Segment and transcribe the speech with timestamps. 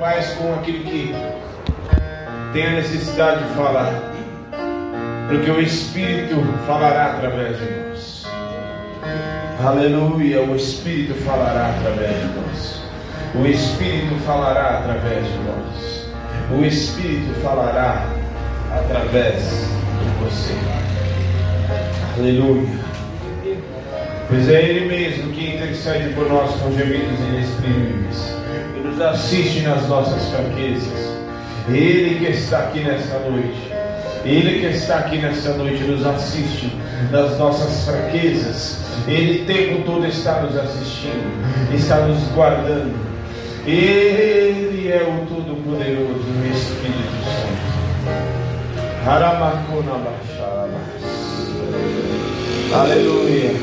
[0.00, 1.14] faz com aquilo que
[2.54, 4.14] tem a necessidade de falar,
[5.28, 6.36] porque o Espírito
[6.66, 8.26] falará através de nós.
[9.62, 12.82] Aleluia, o Espírito falará através de nós.
[13.34, 16.08] O Espírito falará através de nós.
[16.50, 18.06] O Espírito falará
[18.72, 20.54] através de você.
[22.18, 22.80] Aleluia.
[24.30, 28.29] Pois é Ele mesmo que intercede por nós com gemidos inexprimíveis
[29.02, 31.10] assiste nas nossas fraquezas.
[31.68, 33.72] Ele que está aqui nesta noite,
[34.24, 36.72] Ele que está aqui nesta noite nos assiste
[37.10, 38.78] nas nossas fraquezas.
[39.06, 42.94] Ele o tempo todo está nos assistindo, está nos guardando.
[43.66, 47.70] Ele é o Todo-Poderoso, o Espírito Santo.
[52.72, 53.54] Aleluia.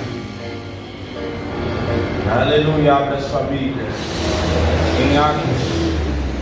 [2.29, 3.85] Aleluia, abra sua Bíblia.
[4.99, 5.43] Em Atos,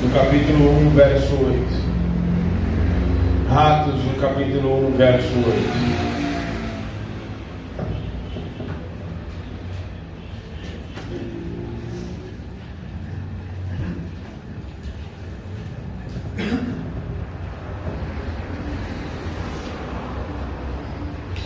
[0.01, 1.59] no capítulo 1, verso 8.
[3.53, 6.05] Atos, no capítulo 1, verso 8.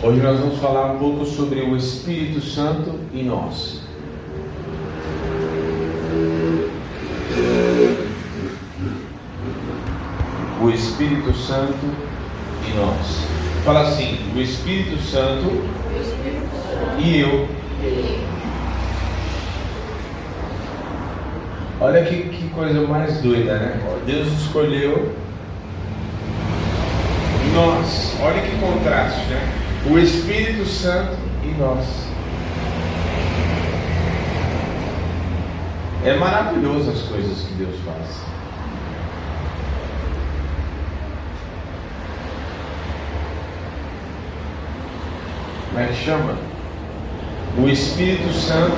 [0.02, 3.80] Hoje nós vamos falar um pouco sobre o Espírito Santo e nós.
[10.60, 10.68] o
[11.10, 11.74] Espírito Santo
[12.68, 13.26] e nós.
[13.64, 15.64] Fala assim: o Espírito Santo
[16.98, 17.48] e eu.
[21.80, 23.80] Olha que, que coisa mais doida, né?
[24.06, 25.12] Deus escolheu
[27.54, 28.16] nós.
[28.22, 29.52] Olha que contraste, né?
[29.90, 31.86] O Espírito Santo e nós.
[36.04, 38.39] É maravilhoso as coisas que Deus faz.
[45.70, 46.36] Como é que chama?
[47.56, 48.74] O Espírito Santo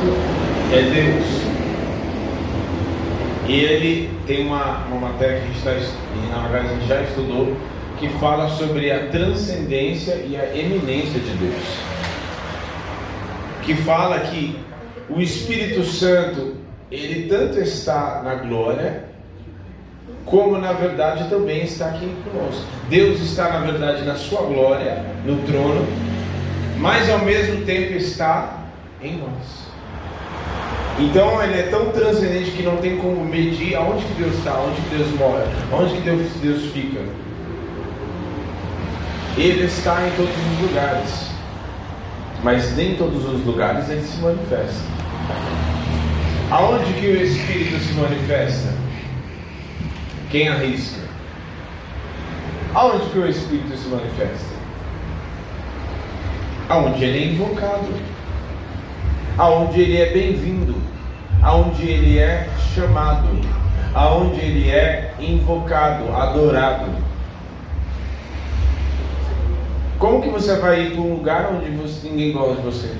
[0.72, 1.52] é Deus.
[3.48, 7.02] E ele tem uma, uma matéria que a gente está, na verdade a gente já
[7.02, 7.56] estudou,
[7.98, 11.62] que fala sobre a transcendência e a eminência de Deus.
[13.62, 14.58] Que fala que
[15.08, 16.56] o Espírito Santo,
[16.90, 19.04] ele tanto está na glória,
[20.26, 22.64] como na verdade também está aqui conosco.
[22.90, 25.86] Deus está na verdade na sua glória, no trono,
[26.82, 28.58] mas ao mesmo tempo está
[29.00, 29.62] em nós.
[30.98, 34.80] Então ele é tão transcendente que não tem como medir aonde que Deus está, aonde
[34.80, 37.00] que Deus mora, aonde que Deus, Deus fica.
[39.36, 41.30] Ele está em todos os lugares,
[42.42, 44.82] mas nem em todos os lugares ele se manifesta.
[46.50, 48.74] Aonde que o Espírito se manifesta?
[50.30, 51.00] Quem arrisca?
[52.74, 54.51] Aonde que o Espírito se manifesta?
[56.72, 57.86] Aonde ele é invocado,
[59.36, 60.74] aonde ele é bem-vindo,
[61.42, 63.28] aonde ele é chamado,
[63.94, 66.90] aonde ele é invocado, adorado.
[69.98, 72.90] Como que você vai ir para um lugar onde você, ninguém gosta de você?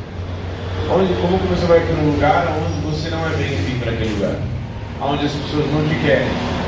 [0.95, 4.13] Onde, como que você vai para um lugar onde você não é bem-vindo para aquele
[4.13, 4.37] lugar?
[5.01, 6.62] Onde as pessoas não te querem?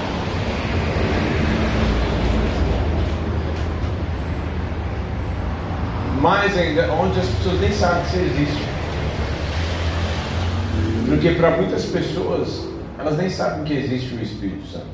[6.24, 8.64] Mais ainda, onde as pessoas nem sabem que você existe.
[11.06, 12.66] Porque para muitas pessoas,
[12.98, 14.86] elas nem sabem que existe o Espírito Santo.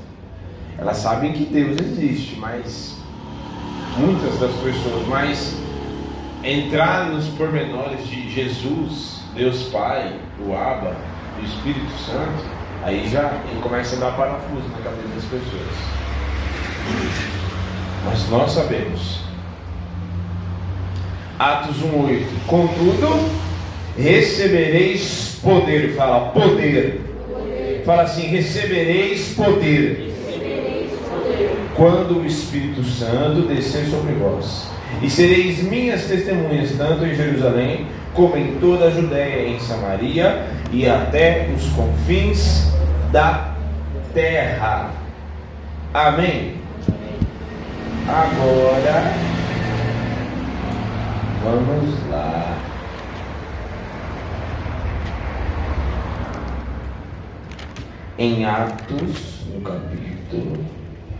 [0.76, 2.96] Elas sabem que Deus existe, mas
[3.96, 5.54] muitas das pessoas, mas
[6.42, 10.96] entrar nos pormenores de Jesus, Deus Pai, o Abba,
[11.40, 12.44] o Espírito Santo,
[12.82, 15.76] aí já começa a dar parafuso na cabeça das pessoas.
[18.04, 19.29] Mas nós sabemos
[21.40, 22.26] Atos 1,8.
[22.46, 23.30] Contudo,
[23.96, 25.94] recebereis poder.
[25.94, 27.00] Fala, poder.
[27.26, 27.82] poder.
[27.82, 30.12] Fala assim: recebereis poder.
[30.26, 31.56] recebereis poder.
[31.74, 34.68] Quando o Espírito Santo descer sobre vós.
[35.00, 40.86] E sereis minhas testemunhas, tanto em Jerusalém, como em toda a Judéia, em Samaria e
[40.86, 42.70] até os confins
[43.10, 43.54] da
[44.12, 44.90] terra.
[45.94, 46.56] Amém.
[48.06, 49.39] Agora
[51.42, 52.58] Vamos lá.
[58.18, 60.62] Em Atos, no capítulo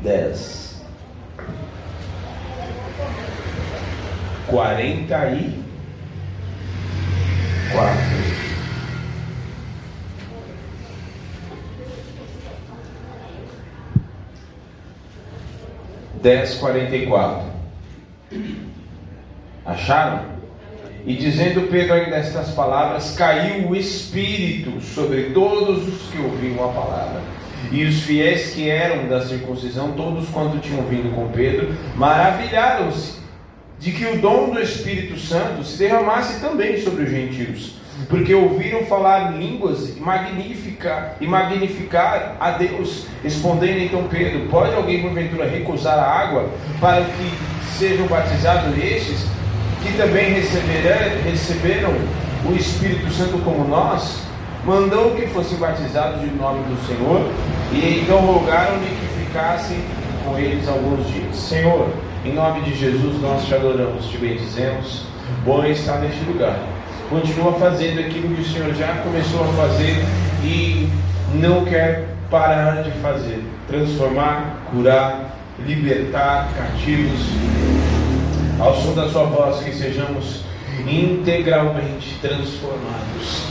[0.03, 0.85] 10,
[4.49, 5.61] 44.
[16.23, 17.51] 10, 44.
[19.65, 20.41] Acharam?
[21.07, 26.73] E dizendo Pedro ainda estas palavras, caiu o Espírito sobre todos os que ouviam a
[26.73, 27.21] palavra.
[27.71, 33.21] E os fiéis que eram da circuncisão, todos quanto tinham vindo com Pedro, maravilharam-se
[33.79, 37.77] de que o dom do Espírito Santo se derramasse também sobre os gentios,
[38.09, 43.07] porque ouviram falar línguas e magnificar, e magnificar a Deus.
[43.23, 49.27] Respondendo então Pedro: Pode alguém porventura recusar a água para que sejam batizados estes,
[49.83, 51.95] que também receberam,
[52.45, 54.21] o Espírito Santo como nós?
[54.65, 57.31] Mandou que fossem batizados em nome do Senhor,
[57.73, 59.79] e então rogaram-lhe que ficassem
[60.25, 61.35] com eles alguns dias.
[61.35, 61.89] Senhor,
[62.25, 65.07] em nome de Jesus, nós te adoramos, te bendizemos.
[65.45, 66.59] Bom estar neste lugar.
[67.09, 70.05] Continua fazendo aquilo que o Senhor já começou a fazer
[70.45, 70.89] e
[71.35, 73.43] não quer parar de fazer.
[73.67, 75.37] Transformar, curar,
[75.67, 77.90] libertar cativos.
[78.61, 80.43] Ao som da sua voz, que sejamos
[80.87, 83.45] integralmente transformados.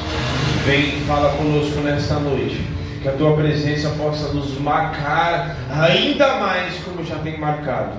[0.66, 2.62] Vem, fala conosco nesta noite.
[3.02, 7.94] Que a tua presença possa nos marcar ainda mais como já tem marcado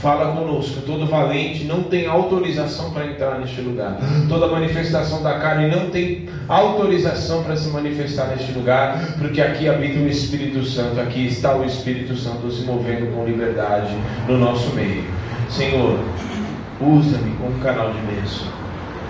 [0.00, 3.98] Fala conosco, todo valente não tem autorização para entrar neste lugar.
[4.28, 9.98] Toda manifestação da carne não tem autorização para se manifestar neste lugar, porque aqui habita
[9.98, 13.92] o Espírito Santo, aqui está o Espírito Santo se movendo com liberdade
[14.28, 15.02] no nosso meio.
[15.50, 15.98] Senhor,
[16.80, 18.46] usa-me como canal de bênção.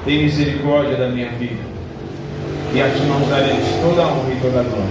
[0.05, 1.63] Tem misericórdia da minha vida.
[2.73, 4.89] E a ti nós daremos toda a honra e toda a glória,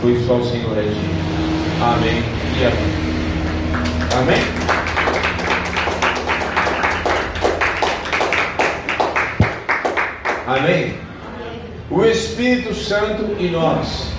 [0.00, 1.36] pois só o Senhor é digno.
[1.82, 2.22] Amém
[2.58, 3.06] e amém.
[4.18, 4.56] Amém?
[10.46, 10.94] Amém?
[11.90, 14.15] O Espírito Santo em nós.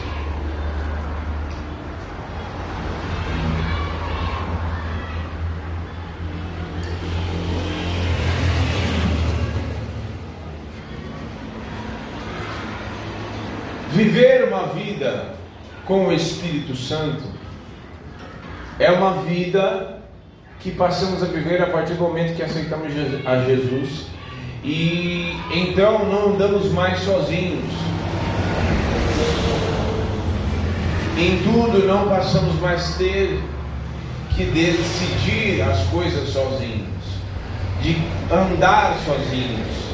[13.98, 15.34] Viver uma vida
[15.84, 17.24] com o Espírito Santo
[18.78, 20.04] é uma vida
[20.60, 22.94] que passamos a viver a partir do momento que aceitamos
[23.26, 24.06] a Jesus
[24.64, 27.74] e então não andamos mais sozinhos.
[31.18, 33.42] Em tudo não passamos mais ter
[34.36, 36.86] que decidir as coisas sozinhos,
[37.82, 37.98] de
[38.32, 39.87] andar sozinhos,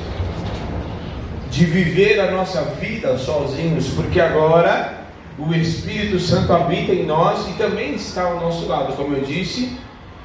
[1.54, 5.06] de viver a nossa vida sozinhos, porque agora
[5.38, 8.96] o Espírito Santo habita em nós e também está ao nosso lado.
[8.96, 9.78] Como eu disse,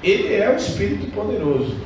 [0.02, 1.76] ele é o Espírito poderoso.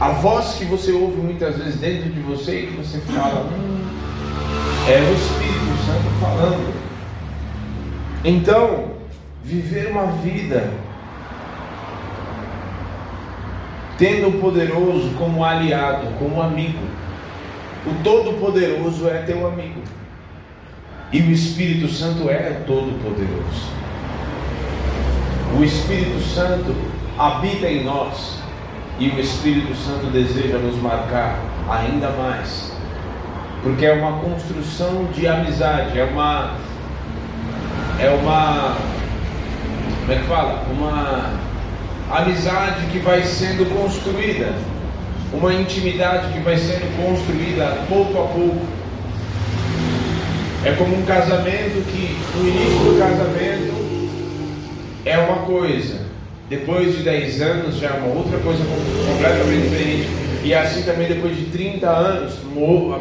[0.00, 3.84] A voz que você ouve muitas vezes dentro de você e que você fala, hum,
[4.88, 6.74] é o Espírito Santo falando.
[8.24, 8.92] Então,
[9.44, 10.72] viver uma vida
[13.98, 16.78] tendo o poderoso como aliado, como amigo.
[17.90, 19.80] O Todo-Poderoso é teu amigo.
[21.12, 23.78] E o Espírito Santo é todo-poderoso.
[25.58, 26.74] O Espírito Santo
[27.18, 28.38] habita em nós.
[28.98, 31.38] E o Espírito Santo deseja nos marcar
[31.70, 32.72] ainda mais,
[33.62, 36.54] porque é uma construção de amizade, é uma
[38.00, 38.76] é uma
[40.00, 40.64] como é que fala?
[40.72, 41.30] Uma
[42.10, 44.54] amizade que vai sendo construída,
[45.32, 48.66] uma intimidade que vai sendo construída pouco a pouco.
[50.64, 53.78] É como um casamento que no início do casamento
[55.04, 56.00] é uma coisa,
[56.48, 58.62] depois de 10 anos já é uma outra coisa
[59.06, 60.08] completamente diferente.
[60.42, 62.38] E assim também depois de 30 anos,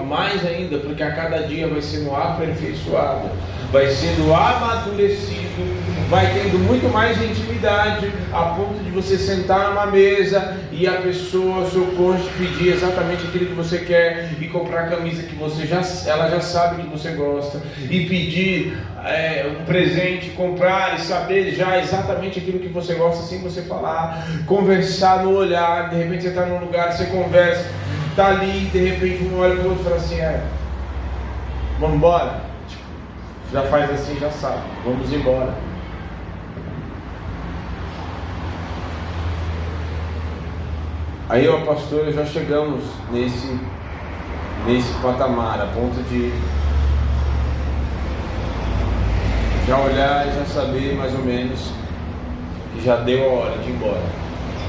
[0.07, 3.29] mais ainda, porque a cada dia vai sendo aperfeiçoado,
[3.71, 10.57] vai sendo amadurecido, vai tendo muito mais intimidade, a ponto de você sentar numa mesa
[10.71, 15.23] e a pessoa, seu cônjuge, pedir exatamente aquilo que você quer e comprar a camisa
[15.23, 20.95] que você já, ela já sabe que você gosta e pedir é, um presente, comprar
[20.95, 25.97] e saber já exatamente aquilo que você gosta sem você falar, conversar no olhar, de
[25.97, 27.69] repente você está num lugar, você conversa,
[28.11, 30.41] está ali, de repente um olha para o outro e fala assim, é,
[31.81, 32.39] vamos embora?
[32.69, 32.83] Tipo,
[33.51, 35.66] já faz assim, já sabe, vamos embora.
[41.29, 43.59] Aí eu, pastor, já chegamos nesse,
[44.65, 46.31] nesse patamar, a ponto de
[49.67, 51.69] já olhar e já saber mais ou menos
[52.73, 54.03] que já deu a hora de ir embora.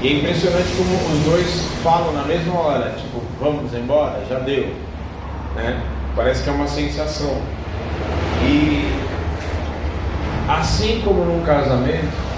[0.01, 4.67] E é impressionante como os dois falam na mesma hora, tipo, vamos embora, já deu.
[5.55, 5.81] Né?
[6.13, 7.41] Parece que é uma sensação.
[8.43, 8.85] E
[10.49, 12.28] assim como num casamento,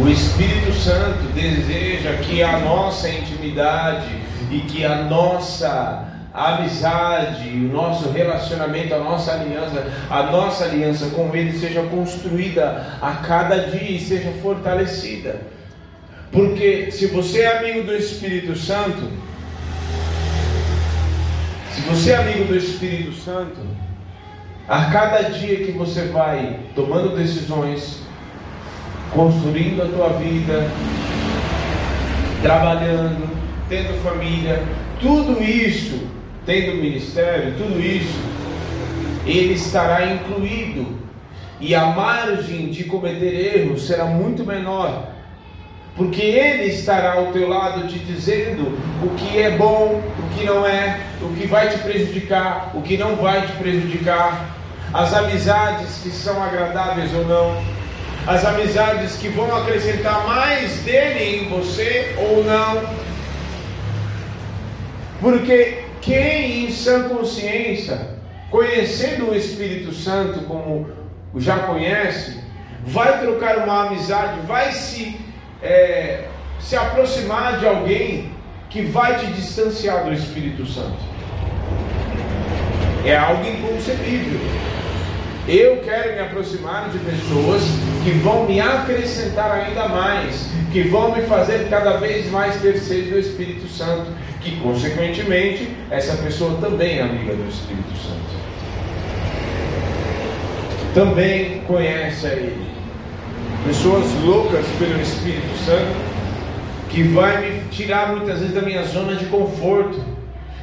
[0.00, 4.06] O Espírito Santo deseja que a nossa intimidade
[4.48, 11.34] e que a nossa amizade, o nosso relacionamento, a nossa aliança, a nossa aliança com
[11.34, 15.40] Ele seja construída a cada dia e seja fortalecida.
[16.30, 19.02] Porque se você é amigo do Espírito Santo,
[21.74, 23.60] se você é amigo do Espírito Santo,
[24.68, 28.06] a cada dia que você vai tomando decisões,
[29.18, 30.70] construindo a tua vida,
[32.40, 33.28] trabalhando,
[33.68, 34.62] tendo família,
[35.00, 36.06] tudo isso,
[36.46, 38.16] tendo ministério, tudo isso,
[39.26, 40.96] ele estará incluído.
[41.60, 45.08] E a margem de cometer erros será muito menor
[45.96, 50.64] porque Ele estará ao teu lado te dizendo o que é bom, o que não
[50.64, 54.48] é, o que vai te prejudicar, o que não vai te prejudicar,
[54.94, 57.77] as amizades que são agradáveis ou não,
[58.28, 62.82] as amizades que vão acrescentar mais dele em você ou não.
[65.18, 68.18] Porque quem em sã consciência,
[68.50, 70.90] conhecendo o Espírito Santo como
[71.36, 72.38] já conhece,
[72.84, 75.18] vai trocar uma amizade, vai se
[75.62, 76.24] é,
[76.60, 78.30] se aproximar de alguém
[78.68, 80.98] que vai te distanciar do Espírito Santo.
[83.06, 84.38] É algo inconcebível.
[85.48, 87.62] Eu quero me aproximar de pessoas
[88.04, 93.10] que vão me acrescentar ainda mais, que vão me fazer cada vez mais ter sede
[93.10, 94.12] do Espírito Santo,
[94.42, 98.18] que consequentemente essa pessoa também é amiga do Espírito Santo.
[100.92, 102.68] Também conhece a Ele
[103.66, 105.96] pessoas loucas pelo Espírito Santo,
[106.88, 109.98] que vai me tirar muitas vezes da minha zona de conforto,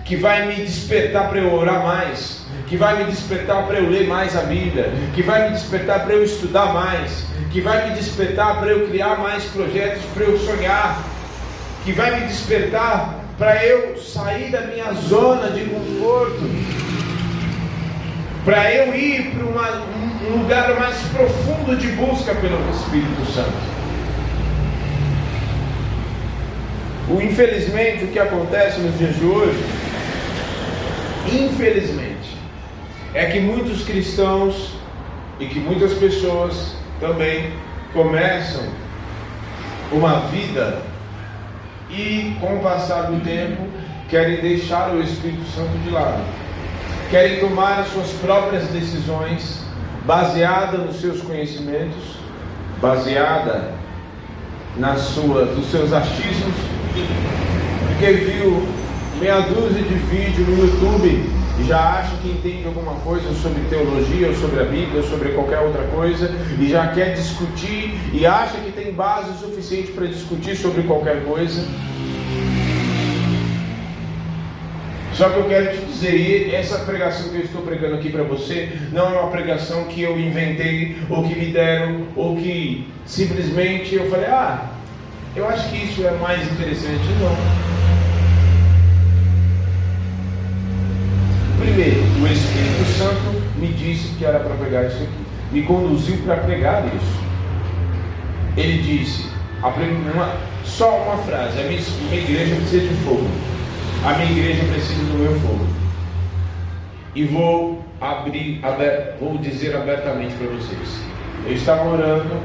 [0.04, 4.08] que vai me despertar para eu orar mais, que vai me despertar para eu ler
[4.08, 8.60] mais a Bíblia, que vai me despertar para eu estudar mais, que vai me despertar
[8.60, 11.04] para eu criar mais projetos, para eu sonhar,
[11.84, 16.42] que vai me despertar para eu sair da minha zona de conforto,
[18.44, 23.76] para eu ir para um lugar mais profundo de busca pelo Espírito Santo.
[27.08, 29.64] O infelizmente o que acontece nos dias de hoje,
[31.32, 32.05] infelizmente,
[33.16, 34.74] é que muitos cristãos
[35.40, 37.54] e que muitas pessoas também
[37.94, 38.62] começam
[39.90, 40.82] uma vida
[41.90, 43.68] e com o passar do tempo
[44.10, 46.22] querem deixar o Espírito Santo de lado.
[47.10, 49.64] Querem tomar as suas próprias decisões,
[50.06, 52.18] baseada nos seus conhecimentos,
[52.82, 53.72] baseada
[54.76, 56.56] nas suas, nos seus achismos,
[57.88, 58.68] porque viu
[59.22, 64.28] meia dúzia de vídeos no YouTube e já acha que entende alguma coisa sobre teologia,
[64.28, 68.58] ou sobre a Bíblia, ou sobre qualquer outra coisa, e já quer discutir e acha
[68.58, 71.66] que tem base suficiente para discutir sobre qualquer coisa.
[75.14, 78.78] Só que eu quero te dizer, essa pregação que eu estou pregando aqui para você
[78.92, 84.10] não é uma pregação que eu inventei, ou que me deram, ou que simplesmente eu
[84.10, 84.72] falei, ah,
[85.34, 87.06] eu acho que isso é mais interessante.
[87.22, 87.85] Não.
[91.66, 96.38] Primeiro, o Espírito Santo me disse que era para pregar isso aqui, me conduziu para
[96.38, 97.26] pregar isso.
[98.58, 99.30] Ele disse,
[99.62, 103.56] uma, só uma frase, a minha, minha igreja precisa de fogo
[104.06, 105.66] a minha igreja precisa do meu fogo.
[107.16, 108.62] E vou abrir,
[109.20, 111.02] vou dizer abertamente para vocês.
[111.44, 112.40] Eu estava orando,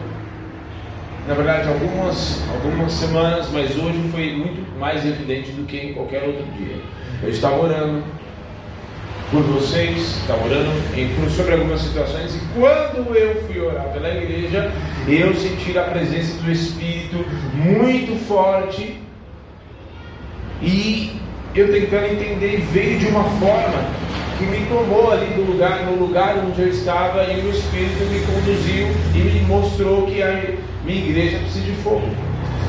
[1.29, 6.23] na verdade, algumas, algumas semanas, mas hoje foi muito mais evidente do que em qualquer
[6.23, 6.77] outro dia.
[7.23, 8.05] Eu estava orando
[9.31, 10.71] por vocês, estava orando
[11.31, 14.73] sobre algumas situações, e quando eu fui orar pela igreja,
[15.09, 18.99] eu senti a presença do Espírito muito forte
[20.61, 21.21] e
[21.55, 23.85] eu tentando entender, veio de uma forma
[24.39, 28.21] que me tomou ali do lugar, no lugar onde eu estava, e o Espírito me
[28.21, 32.09] conduziu e me mostrou que a minha igreja precisa de fogo.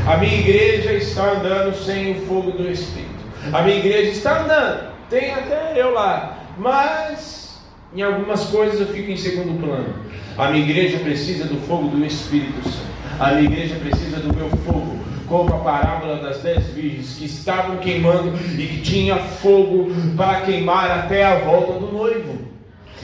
[0.05, 3.11] A minha igreja está andando sem o fogo do Espírito.
[3.53, 7.59] A minha igreja está andando, tem até eu lá, mas
[7.93, 9.93] em algumas coisas eu fico em segundo plano.
[10.37, 12.91] A minha igreja precisa do fogo do Espírito Santo.
[13.19, 17.77] A minha igreja precisa do meu fogo como a parábola das dez virgens que estavam
[17.77, 22.51] queimando e que tinha fogo para queimar até a volta do noivo.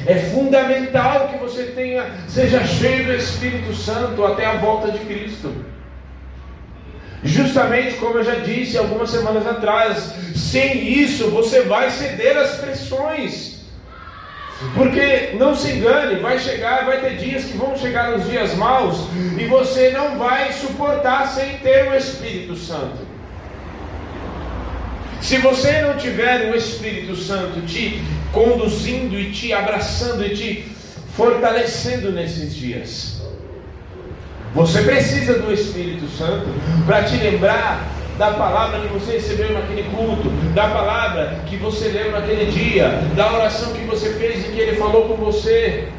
[0.05, 5.53] É fundamental que você tenha, seja cheio do Espírito Santo até a volta de Cristo.
[7.23, 13.57] Justamente como eu já disse algumas semanas atrás, sem isso você vai ceder às pressões.
[14.73, 18.97] Porque não se engane, vai chegar, vai ter dias que vão chegar os dias maus
[19.37, 23.05] e você não vai suportar sem ter o Espírito Santo.
[25.21, 30.65] Se você não tiver o Espírito Santo te conduzindo e te abraçando e te
[31.15, 33.16] fortalecendo nesses dias,
[34.53, 36.47] você precisa do Espírito Santo
[36.85, 37.85] para te lembrar
[38.17, 43.31] da palavra que você recebeu naquele culto, da palavra que você leu naquele dia, da
[43.31, 45.89] oração que você fez e que ele falou com você,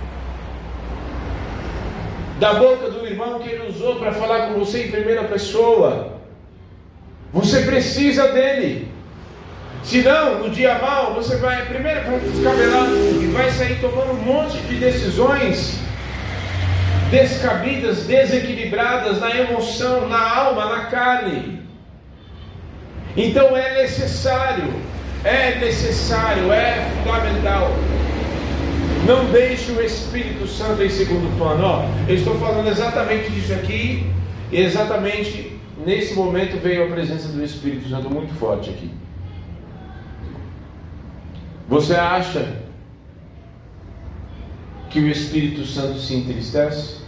[2.40, 6.18] da boca do irmão que ele usou para falar com você em primeira pessoa.
[7.32, 8.88] Você precisa dele.
[9.82, 12.88] Senão, no dia mal, você vai primeiro vai descabelar
[13.22, 15.78] e vai sair tomando um monte de decisões
[17.10, 21.62] descabidas, desequilibradas na emoção, na alma, na carne.
[23.16, 24.72] Então é necessário,
[25.24, 27.70] é necessário, é fundamental.
[29.06, 31.64] Não deixe o Espírito Santo em segundo plano.
[31.64, 34.12] Ó, eu estou falando exatamente disso aqui,
[34.52, 38.90] e exatamente nesse momento veio a presença do Espírito Santo muito forte aqui.
[41.68, 42.67] Você acha
[44.90, 46.98] que o Espírito Santo se entristece?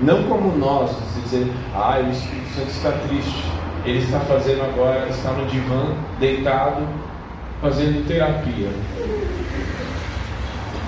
[0.00, 0.90] Não como nós,
[1.24, 3.44] dizer, ah, o Espírito Santo está triste.
[3.84, 6.86] Ele está fazendo agora, está no divã, deitado,
[7.60, 8.70] fazendo terapia.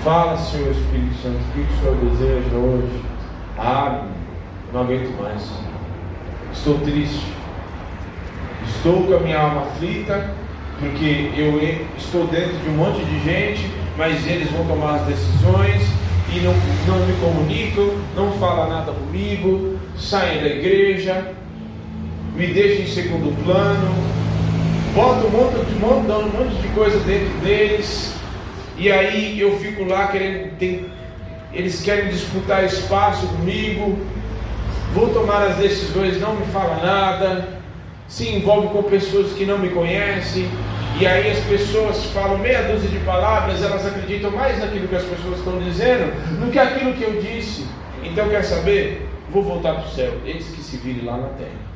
[0.03, 3.01] Fala, Senhor Espírito Santo, o que o Senhor deseja hoje?
[3.57, 4.05] Ah,
[4.73, 5.43] não aguento mais.
[6.53, 7.25] Estou triste.
[8.67, 10.33] Estou com a minha alma aflita,
[10.79, 11.59] porque eu
[11.97, 15.81] estou dentro de um monte de gente, mas eles vão tomar as decisões
[16.33, 16.53] e não,
[16.87, 21.33] não me comunicam, não falam nada comigo, saem da igreja,
[22.35, 23.95] me deixa em segundo plano,
[24.93, 28.13] bota um monte, de, um monte de coisa dentro deles,
[28.77, 30.55] e aí eu fico lá querendo.
[30.57, 30.85] Tem,
[31.51, 33.97] eles querem disputar espaço comigo,
[34.93, 37.47] vou tomar as decisões, não me fala nada,
[38.07, 40.47] se envolve com pessoas que não me conhecem,
[40.99, 45.03] e aí as pessoas falam meia dúzia de palavras, elas acreditam mais naquilo que as
[45.03, 47.67] pessoas estão dizendo do que aquilo que eu disse.
[48.03, 49.07] Então quer saber?
[49.31, 51.67] Vou voltar para o céu, eles que se virem lá na terra.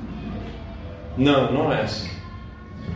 [1.17, 2.10] Não, não é assim.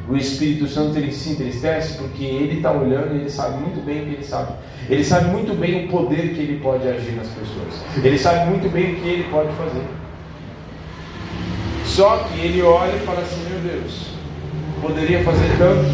[0.08, 4.02] O Espírito Santo ele se entristece porque ele está olhando e ele sabe muito bem
[4.02, 4.54] o que ele sabe.
[4.90, 8.04] Ele sabe muito bem o poder que ele pode agir nas pessoas.
[8.04, 9.84] Ele sabe muito bem o que ele pode fazer.
[11.86, 14.15] Só que ele olha e fala assim: Meu Deus,
[14.86, 15.86] poderia fazer tanto,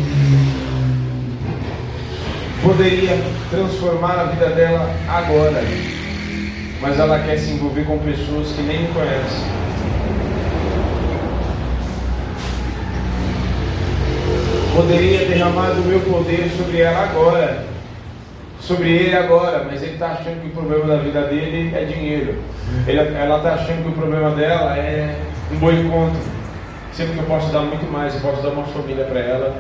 [2.62, 3.18] poderia
[3.50, 5.64] transformar a vida dela agora,
[6.82, 9.62] mas ela quer se envolver com pessoas que nem me conhecem
[14.76, 17.66] Poderia derramar o meu poder sobre ela agora,
[18.62, 22.36] sobre ele agora, mas ele está achando que o problema da vida dele é dinheiro.
[22.88, 25.14] Ele, ela está achando que o problema dela é
[25.52, 26.41] um bom encontro.
[26.94, 29.56] Sendo que eu posso dar muito mais, eu posso dar uma família para ela,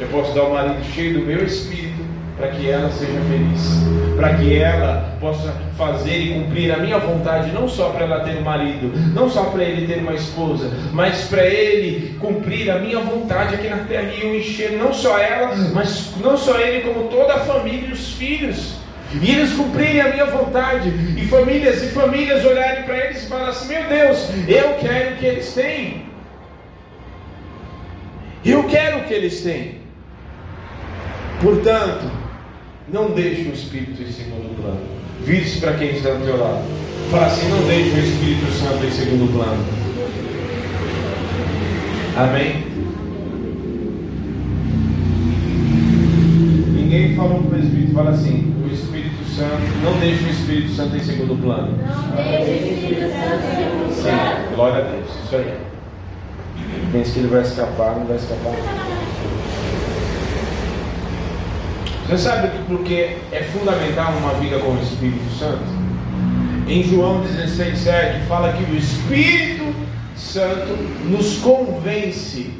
[0.00, 2.02] eu posso dar um marido cheio do meu espírito,
[2.38, 7.50] para que ela seja feliz, para que ela possa fazer e cumprir a minha vontade,
[7.50, 11.24] não só para ela ter um marido, não só para ele ter uma esposa, mas
[11.24, 15.54] para ele cumprir a minha vontade aqui na terra e eu encher não só ela,
[15.74, 18.78] mas não só ele, como toda a família e os filhos.
[19.20, 23.50] E eles cumprirem a minha vontade, e famílias e famílias olharem para eles e falarem
[23.50, 26.07] assim: Meu Deus, eu quero o que eles têm.
[28.48, 29.74] Eu quero o que eles têm.
[31.42, 32.10] Portanto,
[32.90, 34.80] não deixe o Espírito em segundo plano.
[35.22, 36.62] Vire-se para quem está do teu lado.
[37.10, 39.64] Fala assim: não deixe o Espírito Santo em segundo plano.
[42.16, 42.64] Amém?
[46.72, 47.92] Ninguém falou para o Espírito.
[47.92, 49.60] Fala assim: o Espírito Santo.
[49.84, 51.76] Não deixe o Espírito Santo em segundo plano.
[51.76, 54.48] Não deixe o Espírito Santo em segundo plano.
[54.48, 55.06] Sim, glória a Deus.
[55.26, 55.67] Isso aí.
[56.90, 58.54] Pensa que ele vai escapar, não vai escapar.
[62.08, 65.64] Você sabe que porque é fundamental uma vida com o Espírito Santo?
[66.66, 69.74] Em João 16,7 fala que o Espírito
[70.16, 70.72] Santo
[71.04, 72.50] nos convence,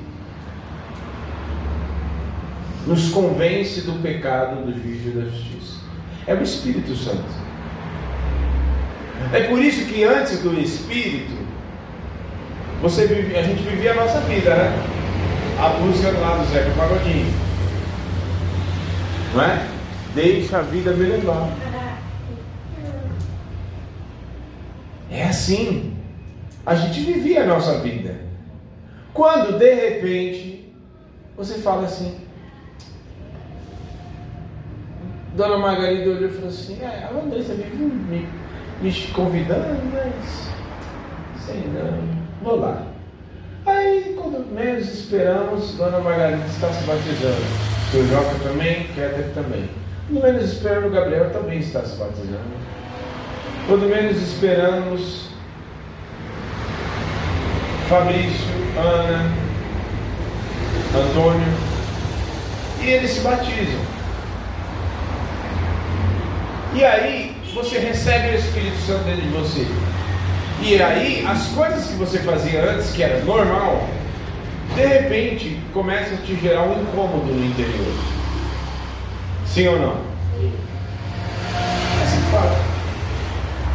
[2.86, 5.78] nos convence do pecado, do juízo e da justiça.
[6.26, 7.24] É o Espírito Santo.
[9.32, 11.47] É por isso que antes do Espírito,
[12.80, 14.72] você vive, a gente vivia a nossa vida, né?
[15.58, 17.48] A busca lá do Zeca Pagodinho
[19.34, 19.66] não é?
[20.14, 21.50] Deixa a vida me levar.
[25.10, 25.96] É assim.
[26.64, 28.16] A gente vivia a nossa vida.
[29.14, 30.72] Quando de repente
[31.36, 32.16] você fala assim:
[35.34, 38.28] Dona Margarida olhou e falou assim, é, a Vanessa vive me,
[38.82, 40.50] me convidando, mas
[41.44, 42.82] sei não, vou lá.
[43.66, 47.44] Aí, quando menos esperamos, Dona Margarida está se batizando.
[47.90, 49.68] Seu Joca também, Kéter também.
[50.08, 52.58] Quando menos esperamos, Gabriel também está se batizando.
[53.66, 55.28] Quando menos esperamos,
[57.88, 58.46] Fabrício,
[58.78, 59.30] Ana,
[60.96, 61.46] Antônio,
[62.82, 63.80] e eles se batizam.
[66.74, 69.66] E aí você recebe o Espírito Santo dentro de você.
[70.60, 73.88] E aí as coisas que você fazia antes, que era normal,
[74.74, 77.94] de repente começa a te gerar um incômodo no interior.
[79.46, 79.94] Sim ou não?
[80.38, 80.52] Sim.
[82.00, 82.58] Aí fala,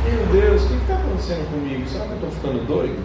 [0.06, 1.88] meu Deus, o que está acontecendo comigo?
[1.88, 3.04] Será que eu estou ficando doido?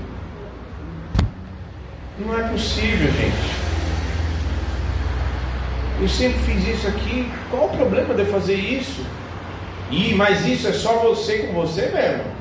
[2.18, 3.68] Não é possível, gente.
[6.00, 7.30] Eu sempre fiz isso aqui.
[7.50, 9.04] Qual o problema de eu fazer isso?
[9.90, 12.37] E mas isso é só você com você mesmo.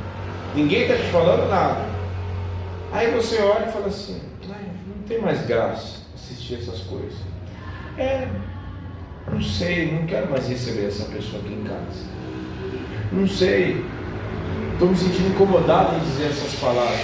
[0.58, 1.86] Ninguém está te falando nada.
[2.92, 4.20] Aí você olha e fala assim:
[4.88, 7.14] não tem mais graça assistir essas coisas.
[7.96, 8.28] É,
[9.32, 12.08] não sei, não quero mais receber essa pessoa aqui em casa.
[13.12, 13.86] Não sei,
[14.74, 17.02] estou me sentindo incomodado em dizer essas palavras.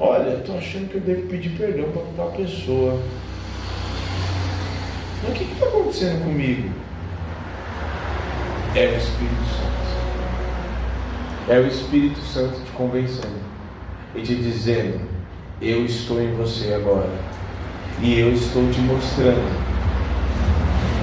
[0.00, 3.00] Olha, estou achando que eu devo pedir perdão para tal pessoa.
[5.22, 6.68] Mas o que está acontecendo comigo?
[8.74, 9.85] É o Espírito Santo.
[11.48, 13.38] É o Espírito Santo te convencendo
[14.16, 15.00] e te dizendo:
[15.62, 17.08] Eu estou em você agora.
[18.00, 19.66] E eu estou te mostrando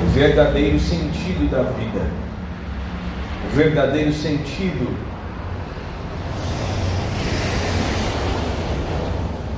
[0.03, 2.05] o verdadeiro sentido da vida.
[3.45, 4.93] O verdadeiro sentido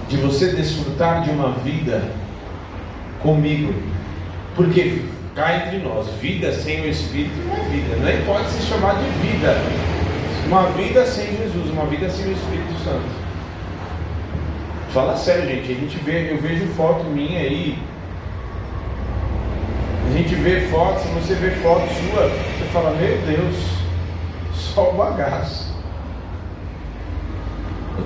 [0.08, 2.12] de você desfrutar de uma vida
[3.24, 3.74] comigo.
[4.56, 5.02] Porque
[5.36, 9.10] cá entre nós, vida sem o Espírito não é vida, nem pode se chamar de
[9.28, 9.94] vida.
[10.47, 13.25] Uma vida sem Jesus, uma vida sem o Espírito Santo.
[14.91, 15.71] Fala sério, gente.
[15.71, 17.77] A gente vê, eu vejo foto minha aí.
[20.08, 23.55] A gente vê foto, se você vê foto sua, você fala, meu Deus,
[24.53, 25.75] só o bagaço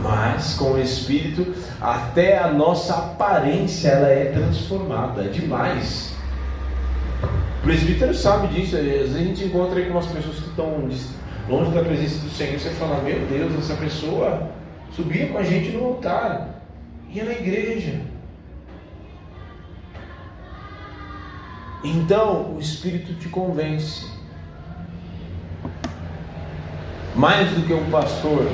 [0.02, 6.16] mas com o Espírito até a nossa aparência ela é transformada, é demais.
[7.60, 10.88] O presbítero sabe disso, às vezes a gente encontra aí com umas pessoas que estão
[11.50, 14.52] longe da presença do Senhor, você fala, meu Deus, essa pessoa
[14.96, 16.62] subia com a gente no altar,
[17.12, 18.02] ia na igreja.
[21.84, 24.08] Então o Espírito te convence.
[27.16, 28.48] Mais do que um pastor,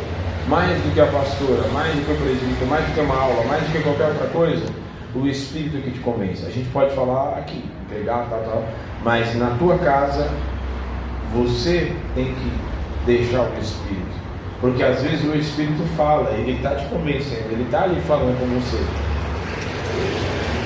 [0.48, 3.44] mais do que a pastora, mais do que o presbítero, mais do que uma aula,
[3.46, 4.66] mais do que qualquer outra coisa,
[5.14, 6.46] o Espírito que te convence.
[6.46, 8.64] A gente pode falar aqui, pegar, tal, tal,
[9.04, 10.32] mas na tua casa
[11.34, 12.75] você tem que
[13.06, 14.16] deixar o Espírito.
[14.62, 18.48] Porque às vezes o Espírito fala, ele está te convencendo, ele está ali falando com
[18.60, 18.84] você.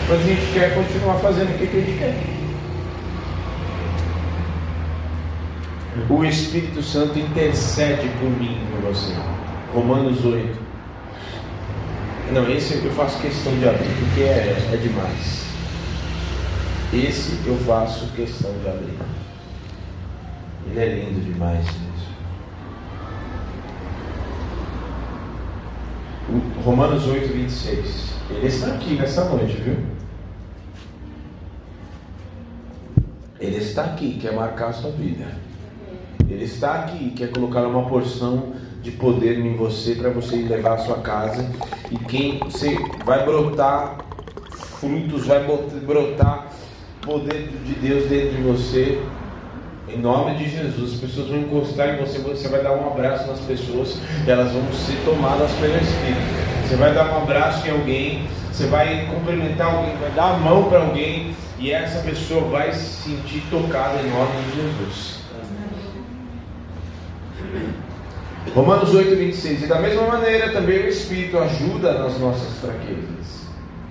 [0.07, 2.15] Mas a gente quer continuar fazendo o que, a gente quer.
[6.09, 9.13] O Espírito Santo intercede por mim por você.
[9.73, 10.57] Romanos 8.
[12.31, 15.45] Não, esse eu faço questão de abrir, porque é, é demais.
[16.93, 18.97] Esse eu faço questão de abrir.
[20.71, 21.88] Ele é lindo demais mesmo.
[26.63, 28.13] Romanos 8, 26.
[28.29, 29.77] Ele está aqui nessa noite, viu?
[33.39, 35.25] Ele está aqui, quer marcar a sua vida.
[36.29, 40.77] Ele está aqui, quer colocar uma porção de poder em você para você levar a
[40.77, 41.49] sua casa
[41.89, 43.97] e quem você vai brotar
[44.51, 45.43] frutos, vai
[45.85, 46.47] brotar
[47.01, 49.01] poder de Deus dentro de você.
[49.91, 53.27] Em nome de Jesus, as pessoas vão encostar em você, você vai dar um abraço
[53.27, 56.67] nas pessoas elas vão ser tomadas pelo Espírito.
[56.67, 60.69] Você vai dar um abraço em alguém, você vai cumprimentar alguém, vai dar a mão
[60.69, 65.19] para alguém e essa pessoa vai se sentir tocada em nome de Jesus.
[68.53, 69.63] Romanos 8, 26.
[69.63, 73.47] E da mesma maneira também o Espírito ajuda nas nossas fraquezas.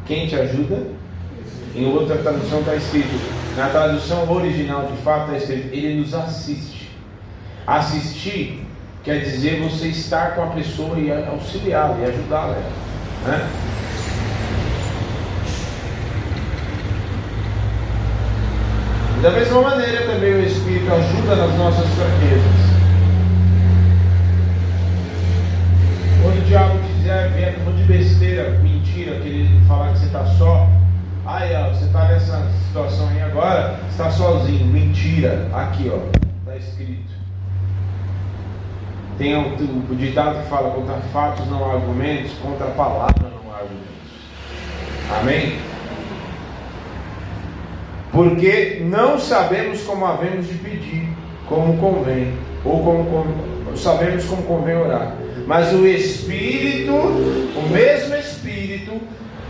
[0.07, 0.87] Quem te ajuda?
[1.75, 3.15] Em outra tradução está escrito,
[3.59, 6.89] na tradução original de fato está escrito, ele nos assiste.
[7.67, 8.65] Assistir
[9.03, 12.55] quer dizer você estar com a pessoa e auxiliá-la e ajudá-la.
[13.27, 13.51] Né?
[19.23, 22.69] Da mesma maneira também o Espírito ajuda nas nossas fraquezas.
[26.23, 30.07] Quando o diabo quiser ver um monte de besteira, mentira, que ele falar que você
[30.07, 30.69] está só,
[31.29, 34.65] Aí, ó, você está nessa situação aí agora, está sozinho.
[34.65, 35.47] Mentira.
[35.53, 35.99] Aqui, ó,
[36.39, 37.13] está escrito.
[39.19, 39.55] Tem o,
[39.91, 43.89] o, ditado que fala: contra fatos não há argumentos, contra a palavra não há argumentos.
[45.21, 45.59] Amém?
[48.11, 51.15] Porque não sabemos como havemos de pedir,
[51.47, 52.33] como convém,
[52.65, 55.13] ou como, como sabemos como convém orar.
[55.47, 58.99] Mas o Espírito, o mesmo Espírito,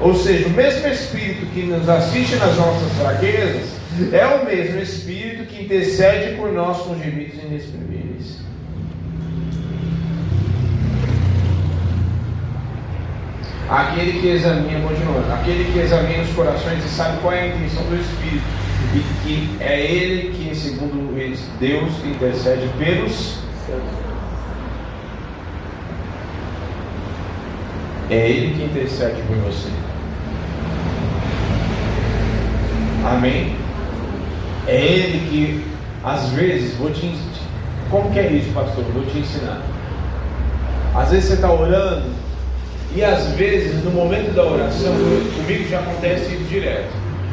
[0.00, 3.78] ou seja, o mesmo Espírito que nos assiste nas nossas fraquezas,
[4.12, 8.38] é o mesmo Espírito que intercede por nós com gemidos inexprimíveis.
[13.68, 17.82] Aquele que examina, continuando, aquele que examina os corações e sabe qual é a intenção
[17.82, 18.44] do Espírito,
[18.94, 21.14] e que é Ele que, segundo
[21.58, 23.38] Deus, intercede pelos
[28.10, 29.68] É Ele que intercede por você.
[33.10, 33.56] Amém?
[34.66, 35.64] É Ele que,
[36.04, 37.12] às vezes, vou te
[37.90, 38.84] Como que é isso, pastor?
[38.92, 39.62] Vou te ensinar.
[40.94, 42.10] Às vezes você está orando
[42.94, 44.92] e às vezes no momento da oração,
[45.36, 46.90] comigo já acontece isso direto.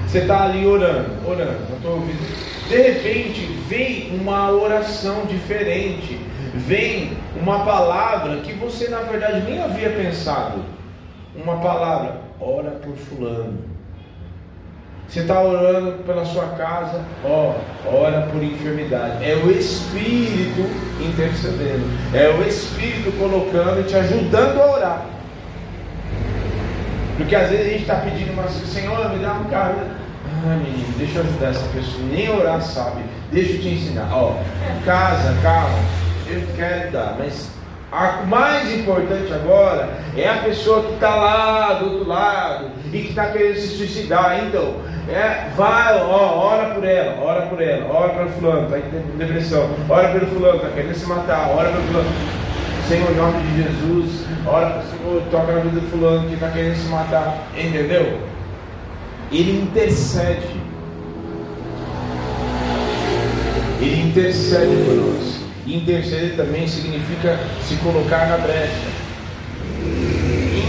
[0.07, 2.69] Você está ali orando, orando, não estou ouvindo.
[2.69, 6.19] De repente vem uma oração diferente,
[6.53, 10.59] vem uma palavra que você na verdade nem havia pensado.
[11.35, 13.74] Uma palavra, ora por fulano.
[15.07, 17.53] Você está orando pela sua casa, ó,
[17.85, 19.23] ora por enfermidade.
[19.23, 20.67] É o Espírito
[20.99, 21.85] intercedendo.
[22.13, 25.05] É o Espírito colocando e te ajudando a orar.
[27.17, 29.75] Porque às vezes a gente está pedindo uma Senhor, me dá um carro.
[30.43, 32.03] Ah, menino, deixa eu ajudar essa pessoa.
[32.11, 33.01] Nem orar sabe.
[33.31, 34.09] Deixa eu te ensinar.
[34.11, 34.35] Ó,
[34.83, 35.79] casa, carro,
[36.27, 37.49] eu quero dar, mas
[38.23, 39.87] o mais importante agora
[40.17, 44.43] é a pessoa que está lá do outro lado e que está querendo se suicidar.
[44.45, 44.75] Então,
[45.07, 49.69] é, vai, ó, ora por ela, ora por ela, ora pelo fulano, está em depressão,
[49.87, 52.09] ora pelo fulano, está querendo se matar, ora pelo fulano.
[52.87, 56.75] Senhor, em nome de Jesus, ora Senhor, toca na vida do fulano que está querendo
[56.75, 57.47] se matar.
[57.57, 58.19] Entendeu?
[59.31, 60.61] Ele intercede.
[63.81, 65.41] Ele intercede por nós.
[65.65, 68.87] Interceder também significa se colocar na brecha,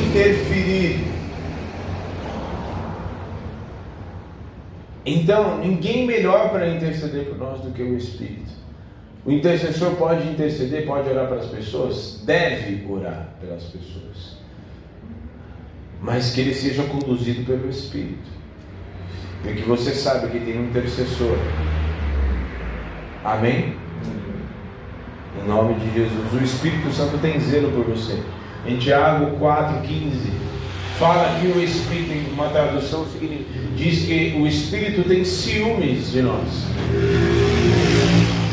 [0.09, 1.16] interferir.
[5.07, 8.51] Então, ninguém melhor para interceder por nós do que o Espírito.
[9.25, 14.37] O intercessor pode interceder, pode orar para as pessoas, deve orar pelas pessoas,
[16.01, 18.29] mas que ele seja conduzido pelo Espírito,
[19.43, 21.37] porque você sabe que tem um intercessor.
[23.25, 23.75] Amém?
[25.41, 26.33] Em nome de Jesus.
[26.33, 28.21] O Espírito Santo tem zelo por você.
[28.65, 30.56] Em Tiago 4,15
[30.99, 33.07] fala que o Espírito, em uma tradução,
[33.77, 36.67] diz que o Espírito tem ciúmes de nós.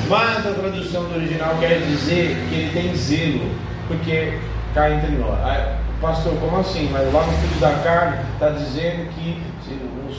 [0.10, 3.50] Mas a tradução do original quer dizer que ele tem zelo,
[3.88, 4.38] porque
[4.74, 5.40] cá entre nós.
[5.40, 6.90] Ah, pastor, como assim?
[6.92, 9.42] Mas lá no fruto da carne está dizendo que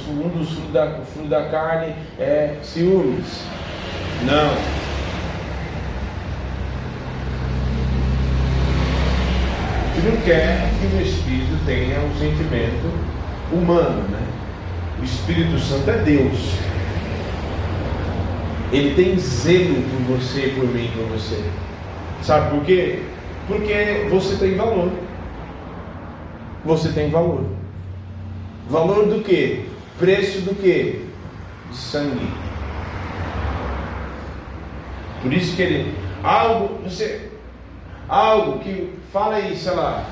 [0.09, 3.43] um dos frutos da, fruto da carne é ciúmes.
[4.23, 4.84] Não.
[10.05, 12.93] Não quer que o Espírito tenha um sentimento
[13.53, 14.23] humano, né?
[15.01, 16.55] O Espírito Santo é Deus.
[18.73, 21.43] Ele tem zelo por você, por mim, por você.
[22.23, 23.03] Sabe por quê?
[23.47, 24.91] Porque você tem valor.
[26.65, 27.45] Você tem valor.
[28.69, 29.69] Valor do que?
[29.99, 31.05] Preço do que?
[31.71, 32.29] De sangue.
[35.23, 35.95] Por isso que ele.
[36.23, 36.81] Algo.
[36.85, 37.31] Você,
[38.09, 40.05] algo que fala aí, sei lá.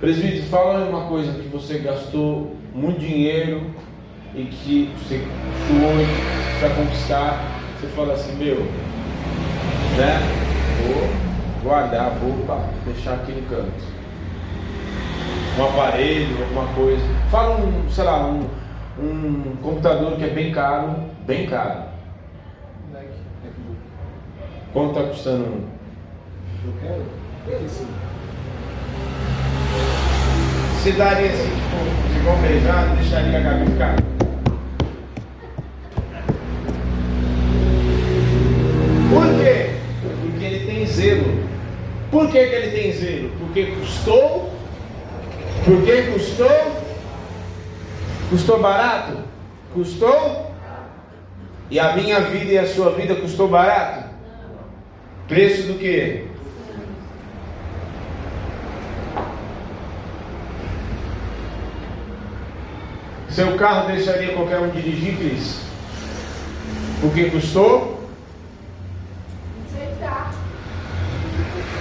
[0.00, 3.70] Presbítero, fala uma coisa que você gastou muito dinheiro
[4.34, 5.18] e que você
[5.66, 7.60] suou para conquistar.
[7.80, 8.60] Você fala assim, meu,
[9.96, 10.20] né?
[10.82, 12.34] Vou guardar, vou
[12.84, 13.96] deixar aqui no canto.
[15.58, 17.02] Um aparelho, alguma coisa.
[17.30, 18.46] Fala um, sei lá, um,
[18.98, 20.96] um computador que é bem caro,
[21.26, 21.95] bem caro
[24.72, 25.64] Quanto está custando um?
[26.66, 27.64] Eu quero?
[27.64, 27.86] Esse.
[30.74, 33.96] Você daria assim, tipo, se for beijado, deixaria a Gabi ficar?
[39.10, 39.70] Por quê?
[40.20, 41.46] Porque ele tem zelo.
[42.10, 43.30] Por que, que ele tem zelo?
[43.38, 44.52] Porque custou.
[45.64, 46.82] Por que custou?
[48.30, 49.18] Custou barato?
[49.74, 50.52] Custou?
[51.70, 54.05] E a minha vida e a sua vida custou barato?
[55.28, 56.24] Preço do que?
[63.30, 65.60] Seu carro deixaria qualquer um dirigir, Cris?
[67.02, 68.08] O que custou?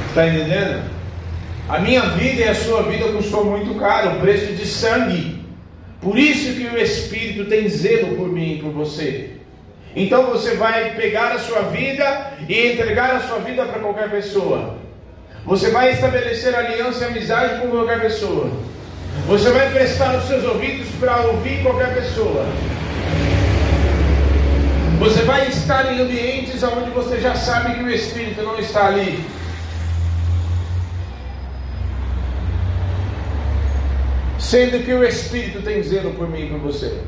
[0.10, 0.90] Está entendendo?
[1.70, 5.46] A minha vida e a sua vida custou muito caro, o preço de sangue.
[6.02, 9.35] Por isso que o Espírito tem zelo por mim e por você.
[9.96, 14.76] Então você vai pegar a sua vida e entregar a sua vida para qualquer pessoa.
[15.46, 18.52] Você vai estabelecer aliança e amizade com qualquer pessoa.
[19.28, 22.46] Você vai prestar os seus ouvidos para ouvir qualquer pessoa.
[25.00, 29.24] Você vai estar em ambientes onde você já sabe que o Espírito não está ali.
[34.40, 37.02] Sendo que o Espírito tem zelo por mim e por você.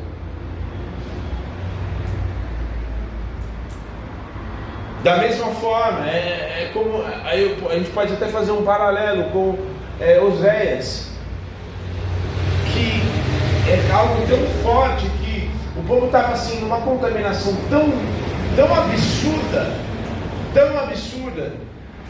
[5.07, 9.57] Da mesma forma, é, é como aí a gente pode até fazer um paralelo com
[10.01, 11.11] é, Oséias,
[12.73, 13.01] que
[13.71, 17.89] é algo tão forte que o povo estava assim numa contaminação tão,
[18.57, 19.71] tão absurda,
[20.53, 21.53] tão absurda,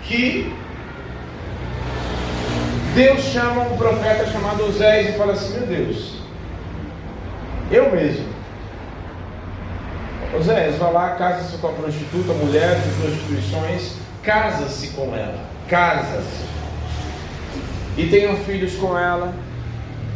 [0.01, 0.51] que
[2.95, 6.15] Deus chama um profeta chamado Oséias e fala assim: Meu Deus,
[7.69, 8.36] eu mesmo
[10.37, 16.45] Oséias, vai lá, casa-se com a prostituta, mulher de prostituições, casa-se com ela, casa-se.
[17.97, 19.33] E tenham filhos com ela.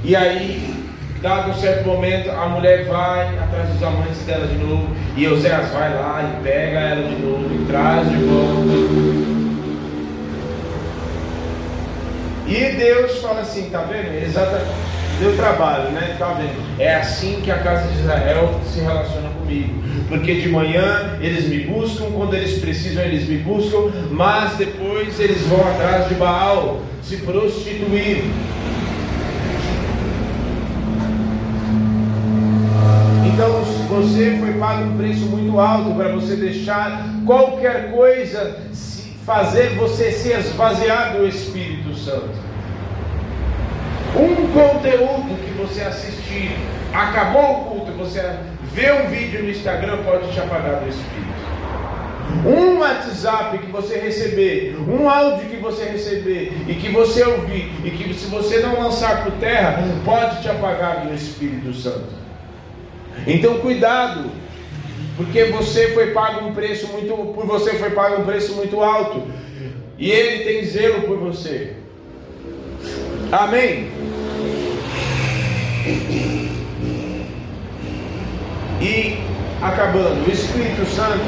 [0.04, 0.86] E aí,
[1.22, 4.96] dado um certo momento, a mulher vai atrás dos amantes dela de novo.
[5.18, 9.32] E Oséias vai lá e pega ela de novo e traz de volta.
[12.48, 14.24] E Deus fala assim, tá vendo?
[14.24, 14.92] Exatamente.
[15.20, 16.16] Deu trabalho, né?
[16.20, 16.80] Tá vendo?
[16.80, 21.60] É assim que a casa de Israel se relaciona comigo porque de manhã eles me
[21.60, 27.16] buscam, quando eles precisam eles me buscam, mas depois eles vão atrás de Baal, se
[27.16, 28.26] prostituir.
[33.26, 38.58] Então você foi pago um preço muito alto para você deixar qualquer coisa
[39.26, 42.32] fazer você se esvaziar do Espírito Santo.
[44.18, 46.52] Um conteúdo que você assistir,
[46.94, 48.20] acabou o culto, você
[48.74, 51.32] Ver um vídeo no Instagram pode te apagar do espírito.
[52.46, 57.92] Um WhatsApp que você receber, um áudio que você receber e que você ouvir e
[57.92, 62.10] que se você não lançar por terra, pode te apagar do Espírito Santo.
[63.28, 64.32] Então cuidado,
[65.18, 69.24] porque você foi pago um preço muito, por você foi pago um preço muito alto
[69.98, 71.74] e Ele tem zelo por você.
[73.32, 73.92] Amém.
[78.82, 79.24] E
[79.62, 81.24] acabando, o Espírito Santo,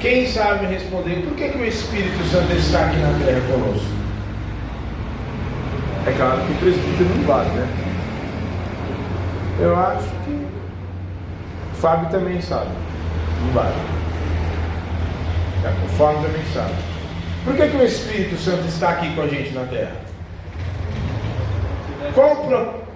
[0.00, 3.86] quem sabe responder por que, que o Espírito Santo está aqui na terra conosco?
[6.06, 7.68] É claro que o presbítero não vale, né?
[9.60, 10.46] Eu acho que
[11.72, 12.70] o Fábio também sabe.
[13.44, 13.74] Não vale.
[15.84, 16.74] O Fábio também sabe.
[17.44, 19.92] Por que, que o Espírito Santo está aqui com a gente na terra?
[22.14, 22.36] Qual,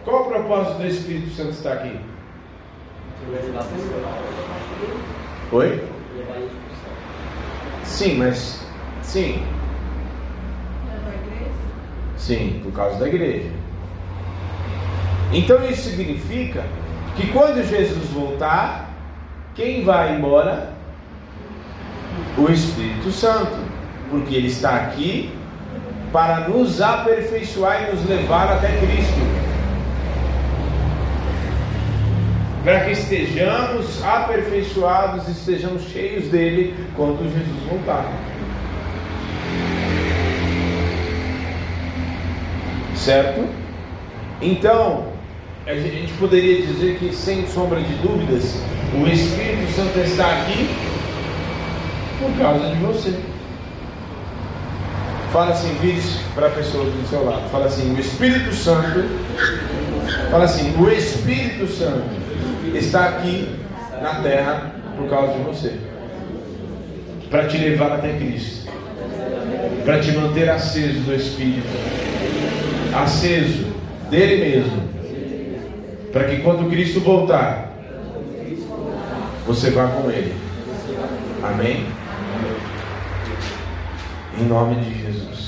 [0.05, 2.12] qual o propósito do Espírito Santo estar aqui?
[5.53, 5.85] Oi?
[7.85, 8.67] Sim, mas.
[9.03, 9.43] Sim.
[12.17, 13.51] Sim, por causa da igreja.
[15.33, 16.65] Então isso significa
[17.17, 18.91] que quando Jesus voltar,
[19.55, 20.73] quem vai embora?
[22.37, 23.57] O Espírito Santo,
[24.11, 25.33] porque ele está aqui
[26.13, 29.42] para nos aperfeiçoar e nos levar até Cristo.
[32.63, 38.13] Para que estejamos aperfeiçoados, estejamos cheios dele quando Jesus voltar.
[42.95, 43.49] Certo?
[44.41, 45.07] Então,
[45.67, 48.55] a gente poderia dizer que, sem sombra de dúvidas,
[48.95, 50.69] o Espírito Santo está aqui
[52.21, 53.19] por causa de você.
[55.33, 56.01] Fala assim, vire
[56.35, 57.49] para a pessoa do seu lado.
[57.51, 59.05] Fala assim, o Espírito Santo.
[60.31, 62.22] Fala assim, o Espírito Santo
[62.75, 63.49] está aqui
[64.01, 65.93] na terra por causa de você
[67.33, 68.71] para te levar até Cristo,
[69.87, 71.67] para te manter aceso do Espírito,
[72.95, 73.73] aceso
[74.11, 74.83] dele mesmo,
[76.13, 77.73] para que quando Cristo voltar,
[79.47, 80.35] você vá com Ele.
[81.43, 81.87] Amém?
[84.39, 85.42] Em nome de Jesus.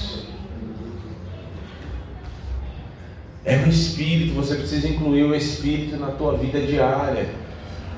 [3.45, 7.28] É o Espírito, você precisa incluir o Espírito na tua vida diária.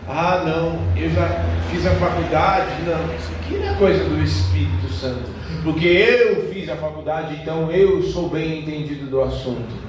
[0.08, 4.88] Ah, não, eu já fiz a faculdade, não, isso aqui não é coisa do Espírito
[4.92, 5.30] Santo.
[5.62, 9.86] Porque eu fiz a faculdade, então eu sou bem entendido do assunto.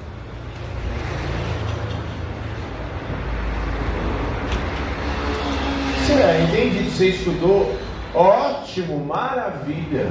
[6.06, 7.76] Você é entendido, você estudou,
[8.14, 10.06] ótimo, maravilha.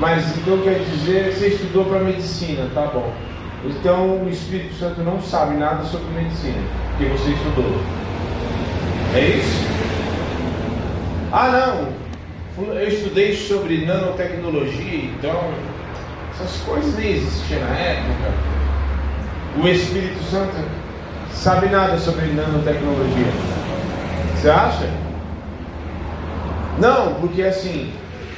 [0.00, 3.12] Mas então quer dizer, você estudou para medicina, tá bom.
[3.66, 6.56] Então o Espírito Santo não sabe nada sobre medicina,
[6.96, 7.78] porque você estudou.
[9.14, 9.66] É isso?
[11.30, 11.50] Ah
[12.56, 15.38] não, eu estudei sobre nanotecnologia, então
[16.32, 18.32] essas coisas nem existiam na época.
[19.62, 20.56] O Espírito Santo
[21.30, 23.32] sabe nada sobre nanotecnologia.
[24.34, 24.88] Você acha?
[26.78, 27.92] Não, porque assim,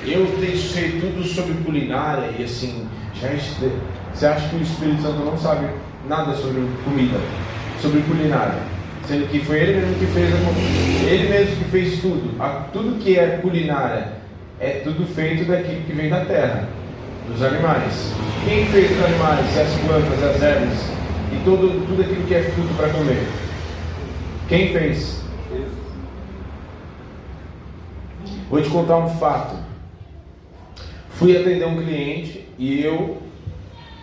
[0.07, 0.26] eu
[0.57, 2.86] sei tudo sobre culinária e assim,
[3.20, 3.72] já estudei.
[4.12, 5.68] Você acha que o Espírito Santo não sabe
[6.09, 7.18] nada sobre comida,
[7.80, 8.59] sobre culinária?
[9.07, 12.40] Sendo que foi ele mesmo que fez a, ele mesmo que fez tudo.
[12.40, 14.12] A, tudo que é culinária
[14.61, 16.68] é tudo feito daquilo que vem da terra,
[17.28, 18.12] dos animais.
[18.44, 20.78] Quem fez os animais, as plantas, as ervas
[21.32, 23.26] e todo, tudo aquilo que é fruto para comer?
[24.48, 25.22] Quem fez?
[28.50, 29.61] Vou te contar um fato.
[31.22, 33.18] Fui atender um cliente e eu,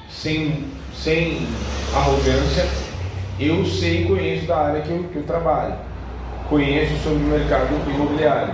[0.10, 0.64] sem,
[0.96, 1.46] sem
[1.94, 2.66] arrogância,
[3.38, 5.74] eu sei e conheço da área que eu, que eu trabalho.
[6.48, 8.54] Conheço sobre o mercado imobiliário.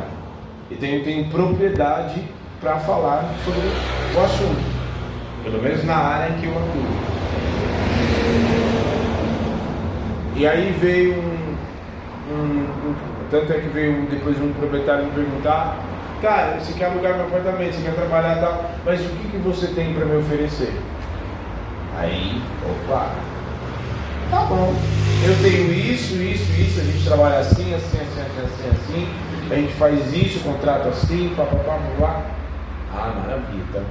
[0.71, 2.23] E tenho, tenho propriedade
[2.59, 3.61] para falar sobre
[4.15, 4.65] o assunto.
[5.43, 6.85] Pelo menos na área em que eu atuo.
[10.37, 12.95] E aí veio um, um, um
[13.29, 15.94] tanto é que veio depois um proprietário me perguntar
[16.25, 19.37] cara, você quer alugar meu apartamento, você quer trabalhar e tal, mas o que, que
[19.37, 20.73] você tem para me oferecer?
[21.99, 23.11] Aí, opa,
[24.31, 24.73] tá bom,
[25.23, 29.09] eu tenho isso, isso, isso, a gente trabalha assim, assim, assim, assim, assim, assim,
[29.51, 32.25] a gente faz isso, contrato assim, papapá, lá.
[32.91, 33.81] Ah, maravilha, tá?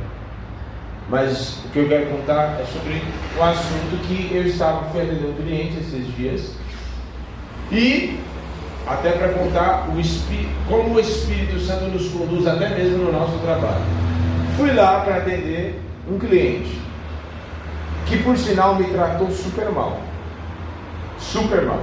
[1.09, 3.01] Mas o que eu quero contar é sobre
[3.39, 6.51] o assunto que eu estava atendendo um cliente esses dias.
[7.71, 8.19] E
[8.87, 13.85] até para contar o como o Espírito Santo nos conduz até mesmo no nosso trabalho.
[14.57, 16.79] Fui lá para atender um cliente
[18.07, 20.01] que por sinal me tratou super mal.
[21.19, 21.83] Super mal.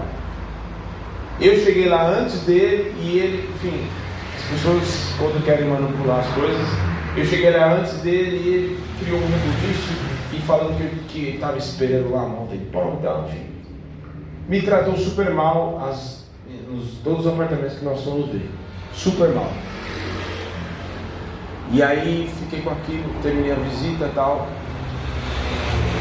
[1.40, 3.88] Eu cheguei lá antes dele e ele, enfim,
[4.38, 6.68] as pessoas quando querem manipular as coisas,
[7.18, 9.92] eu cheguei lá antes dele e ele criou muito disso
[10.34, 10.78] e falando
[11.08, 13.46] que estava esperando lá a monta de pão e tal, enfim.
[14.48, 16.21] Me tratou super mal as
[16.72, 18.50] nos todos os apartamentos que nós fomos ver.
[18.94, 19.52] Super mal.
[21.72, 24.48] E aí fiquei com aquilo, terminei a visita e tal.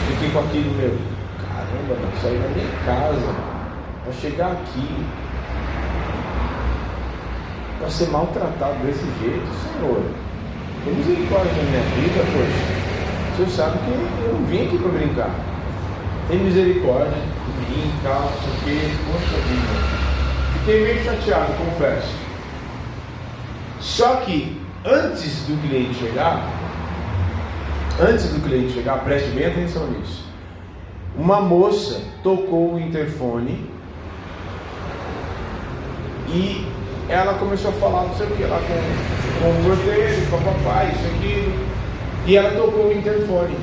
[0.09, 0.99] Fiquei com aquilo, meu,
[1.39, 3.35] caramba, mano, saí da minha casa
[4.03, 5.07] para chegar aqui
[7.79, 10.03] para ser maltratado desse jeito, Senhor.
[10.85, 13.33] Tem misericórdia na minha vida, poxa.
[13.33, 15.31] O Senhor sabe que eu não vim aqui para brincar.
[16.29, 17.17] Tem misericórdia
[17.71, 20.00] mim, tal, não sei o quê, poxa vida.
[20.61, 22.15] Fiquei meio chateado, confesso.
[23.81, 26.47] Só que antes do cliente chegar,
[27.99, 30.23] antes do cliente chegar, preste bem atenção nisso.
[31.17, 33.71] Uma moça tocou o interfone
[36.29, 36.67] e
[37.09, 40.41] ela começou a falar não sei o que lá com, com o porteiro, com o
[40.43, 41.67] papai, isso aquilo.
[42.27, 43.57] E ela tocou o interfone.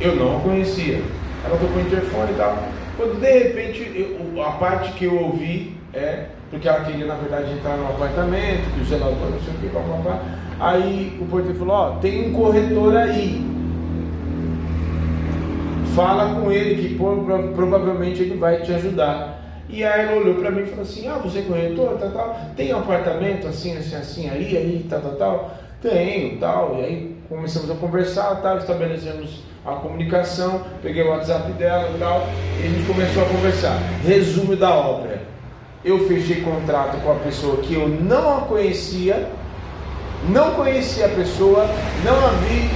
[0.00, 1.02] Eu não a conhecia.
[1.44, 2.56] Ela tocou o interfone e tal.
[2.96, 7.52] Quando de repente eu, a parte que eu ouvi é porque ela queria na verdade
[7.52, 10.22] entrar no apartamento, que o zelador não sei o que, blá, blá, blá.
[10.60, 13.46] Aí o porteiro falou, ó, tem um corretor aí.
[15.94, 16.94] Fala com ele que
[17.54, 19.38] provavelmente ele vai te ajudar.
[19.68, 22.40] E aí ela olhou para mim e falou assim, ah, você é corretor, tal, tal,
[22.56, 25.54] tem um apartamento assim, assim, assim, aí, aí, tal, tal, tal.
[25.82, 26.76] Tenho, tal.
[26.78, 32.26] E aí começamos a conversar, tal, estabelecemos a comunicação, peguei o WhatsApp dela e tal,
[32.60, 33.76] e a gente começou a conversar.
[34.02, 35.20] Resumo da obra.
[35.84, 39.30] Eu fechei contrato com a pessoa que eu não a conhecia,
[40.28, 41.68] não conhecia a pessoa,
[42.04, 42.68] não a vi.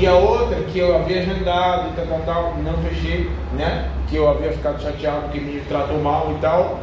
[0.00, 3.90] E a outra que eu havia agendado e tal, tal, tal, não fechei, né?
[4.08, 6.80] Que eu havia ficado chateado que me tratou mal e tal.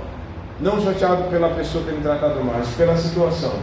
[0.60, 3.54] Não chateado pela pessoa ter me tratado mal, mas pela situação.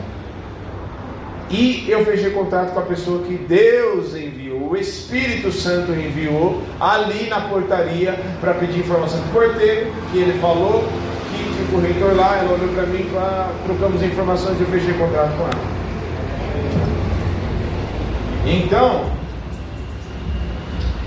[1.50, 7.28] E eu fechei contato com a pessoa que Deus enviou, o Espírito Santo enviou ali
[7.28, 10.84] na portaria para pedir informação do porteiro, que ele falou
[11.30, 14.68] que tinha o corretor lá, ele olhou para mim e falou, trocamos informações e eu
[14.68, 15.78] fechei contrato com ela.
[18.46, 19.11] Então,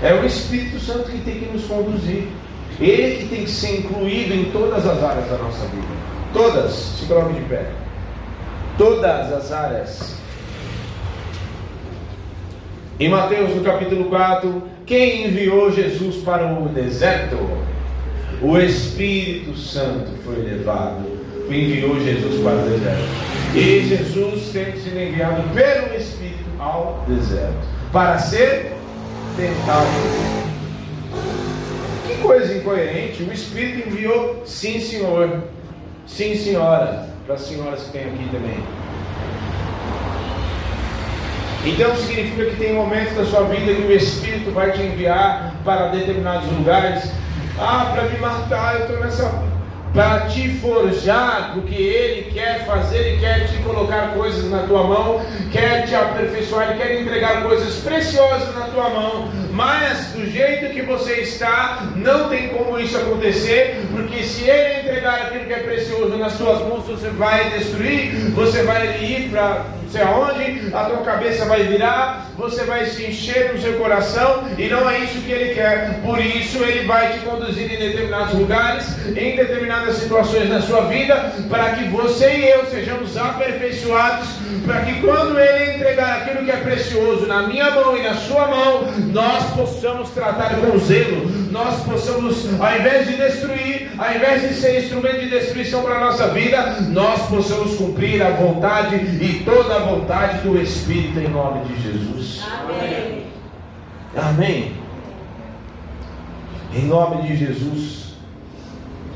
[0.02, 2.28] é o Espírito Santo que tem que nos conduzir.
[2.80, 5.86] Ele que tem que ser incluído em todas as áreas da nossa vida.
[6.32, 7.66] Todas, se coloque de pé.
[8.78, 10.21] Todas as áreas
[12.98, 17.36] em Mateus no capítulo 4, quem enviou Jesus para o deserto?
[18.40, 21.04] O Espírito Santo foi levado,
[21.48, 23.32] enviou Jesus para o deserto.
[23.54, 28.72] E Jesus sido enviado pelo Espírito ao deserto para ser
[29.36, 29.86] tentado.
[32.06, 33.22] Que coisa incoerente!
[33.22, 35.44] O Espírito enviou, sim, senhor,
[36.06, 38.81] sim, senhora, para as senhoras que tem aqui também.
[41.64, 45.88] Então significa que tem momentos da sua vida que o Espírito vai te enviar para
[45.88, 47.08] determinados lugares.
[47.56, 49.52] Ah, para me matar, eu estou nessa.
[49.94, 55.20] Para te forjar, porque Ele quer fazer, Ele quer te colocar coisas na tua mão,
[55.52, 59.28] quer te aperfeiçoar, Ele quer entregar coisas preciosas na tua mão.
[59.52, 65.14] Mas do jeito que você está, não tem como isso acontecer, porque se Ele entregar
[65.14, 70.02] aquilo que é precioso nas tuas mãos, você vai destruir, você vai ir para sei
[70.02, 74.88] aonde, a tua cabeça vai virar, você vai se encher no seu coração, e não
[74.88, 76.00] é isso que ele quer.
[76.02, 81.34] Por isso, ele vai te conduzir em determinados lugares, em determinadas situações na sua vida,
[81.50, 84.28] para que você e eu sejamos aperfeiçoados,
[84.64, 88.46] para que quando ele entregar aquilo que é precioso na minha mão e na sua
[88.46, 94.54] mão, nós possamos tratar com zelo, nós possamos, ao invés de destruir, ao invés de
[94.54, 99.76] ser instrumento de destruição para a nossa vida, nós possamos cumprir a vontade e toda
[99.76, 102.42] a vontade do Espírito em nome de Jesus.
[102.60, 103.26] Amém.
[104.16, 104.72] Amém.
[106.74, 108.14] Em nome de Jesus.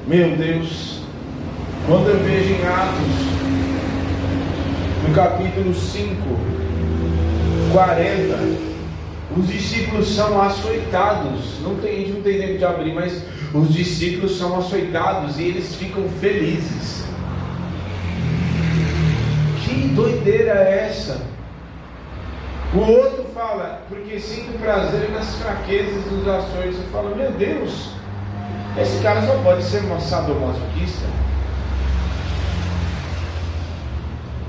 [0.07, 1.01] Meu Deus,
[1.87, 3.37] quando eu vejo em Atos,
[5.07, 6.17] no capítulo 5,
[7.73, 8.76] 40,
[9.37, 11.61] os discípulos são açoitados.
[11.63, 13.23] Não tem, a gente não tem tempo de abrir, mas
[13.53, 17.05] os discípulos são açoitados e eles ficam felizes.
[19.63, 21.21] Que doideira é essa?
[22.75, 26.77] O outro fala, porque sinto prazer nas fraquezas dos ações.
[26.77, 27.91] Você fala, meu Deus,
[28.81, 31.07] esse cara só pode ser uma sadomasoquista.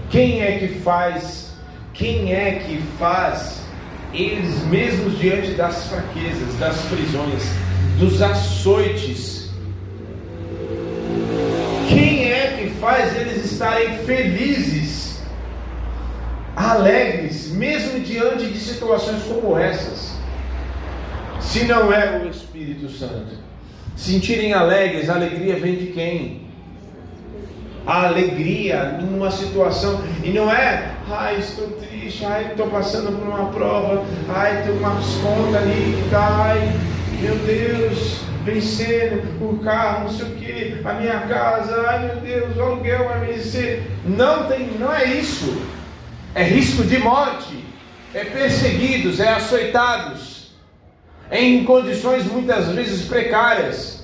[0.09, 1.53] Quem é que faz?
[1.93, 3.66] Quem é que faz
[4.13, 7.43] eles mesmos diante das fraquezas, das prisões,
[7.99, 9.49] dos açoites?
[11.89, 15.07] Quem é que faz eles estarem felizes?
[16.57, 20.17] alegres, mesmo diante de situações como essas.
[21.39, 23.37] Se não é o Espírito Santo,
[23.95, 26.46] sentirem alegres, a alegria vem de quem?
[27.87, 33.49] A alegria numa situação, e não é, ai, estou triste, ai, estou passando por uma
[33.49, 36.73] prova, ai, tem uma conta ali que está, ai,
[37.21, 42.57] meu Deus, vencendo o carro, não sei o que, a minha casa, ai meu Deus,
[42.57, 43.89] o aluguel vai vencer.
[44.05, 45.57] Não tem, não é isso
[46.37, 47.63] é risco de morte,
[48.13, 50.51] é perseguidos, é açoitados,
[51.31, 53.96] é em condições muitas vezes precárias.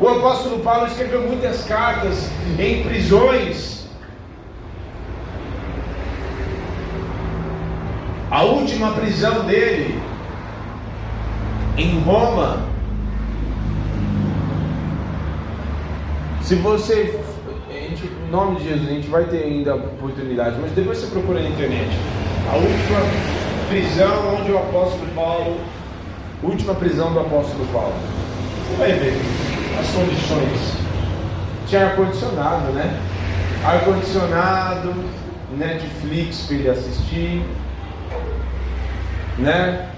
[0.00, 3.86] O apóstolo Paulo escreveu muitas cartas em prisões.
[8.30, 10.00] A última prisão dele
[11.76, 12.64] em Roma.
[16.42, 17.20] Se você
[17.70, 21.48] em nome de Jesus, a gente vai ter ainda oportunidade, mas depois você procura na
[21.48, 21.90] internet.
[22.50, 23.00] A última
[23.68, 25.60] prisão onde o apóstolo Paulo,
[26.42, 27.94] última prisão do apóstolo Paulo.
[28.68, 29.49] Você vai ver
[29.80, 30.76] as condições.
[31.66, 33.00] Tinha ar-condicionado, né?
[33.64, 34.94] Ar-condicionado,
[35.56, 37.42] Netflix para ele assistir,
[39.38, 39.90] né?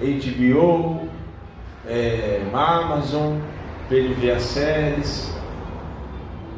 [0.00, 1.08] HBO,
[1.86, 3.38] é, Amazon,
[3.86, 5.32] para ele ver as séries,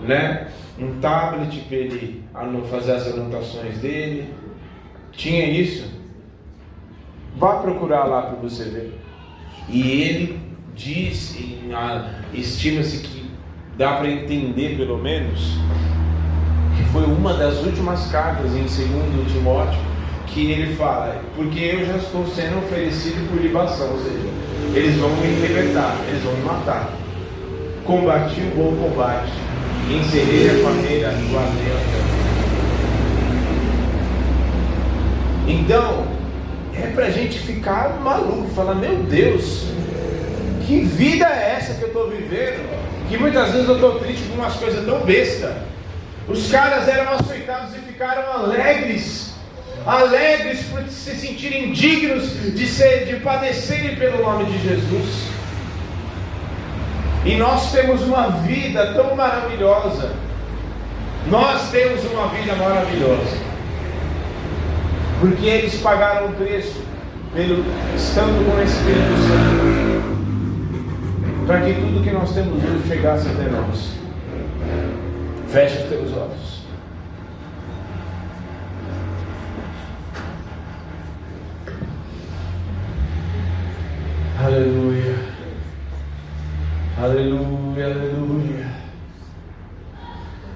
[0.02, 0.48] né?
[0.78, 2.24] um tablet para ele
[2.70, 4.32] fazer as anotações dele.
[5.12, 5.90] Tinha isso.
[7.36, 8.98] Vá procurar lá para você ver.
[9.68, 10.39] E ele
[10.74, 11.36] diz,
[12.32, 13.30] estima-se que
[13.76, 15.56] dá para entender pelo menos,
[16.76, 19.80] que foi uma das últimas cartas em 2 Timóteo
[20.26, 24.28] que ele fala, porque eu já estou sendo oferecido por libação, ou seja,
[24.74, 26.92] eles vão me libertar, eles vão me matar.
[27.84, 29.32] Combati o bom combate
[29.90, 31.80] Encerrei a carreira e guardei a
[35.48, 36.06] Então,
[36.76, 39.64] é para a gente ficar maluco, falar: Meu Deus,
[40.70, 42.64] que vida é essa que eu estou vivendo?
[43.08, 45.64] Que muitas vezes eu estou triste com umas coisas tão besta.
[46.28, 49.34] Os caras eram aceitados e ficaram alegres,
[49.84, 55.24] alegres por se sentirem dignos de, ser, de padecerem pelo nome de Jesus.
[57.24, 60.12] E nós temos uma vida tão maravilhosa.
[61.26, 63.36] Nós temos uma vida maravilhosa.
[65.18, 66.80] Porque eles pagaram o preço
[67.34, 67.64] pelo
[67.96, 69.89] estando com o Espírito Santo.
[71.50, 73.94] Para que tudo que nós temos hoje chegasse até nós.
[75.48, 76.60] Feche os teus olhos.
[84.38, 85.16] Aleluia.
[86.96, 88.66] Aleluia, aleluia.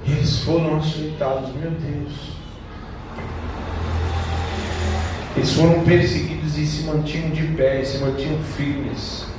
[0.07, 2.36] Eles foram açoitados, meu Deus.
[5.36, 9.34] Eles foram perseguidos e se mantinham de pé, se mantinham firmes.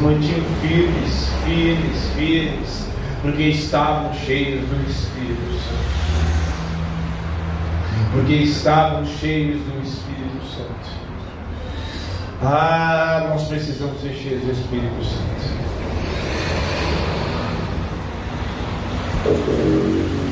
[0.00, 2.86] Mantinham firmes, firmes, firmes,
[3.20, 6.00] porque estavam cheios do Espírito Santo.
[8.12, 11.00] Porque estavam cheios do Espírito Santo.
[12.42, 15.60] Ah, nós precisamos ser cheios do Espírito Santo.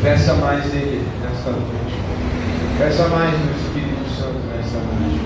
[0.02, 1.94] Peça mais dele nesta noite.
[2.78, 5.20] Peça mais do Espírito Santo nesta noite.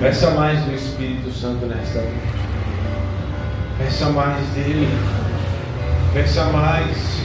[0.00, 2.37] Peça mais do Espírito Santo nesta noite.
[3.78, 4.88] Peça mais dele.
[6.12, 7.18] Peça mais.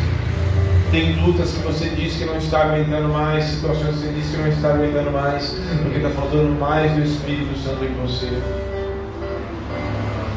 [0.91, 4.37] Tem lutas que você diz que não está aguentando mais, situações que você diz que
[4.37, 8.29] não está aguentando mais, porque está faltando mais do Espírito Santo em você.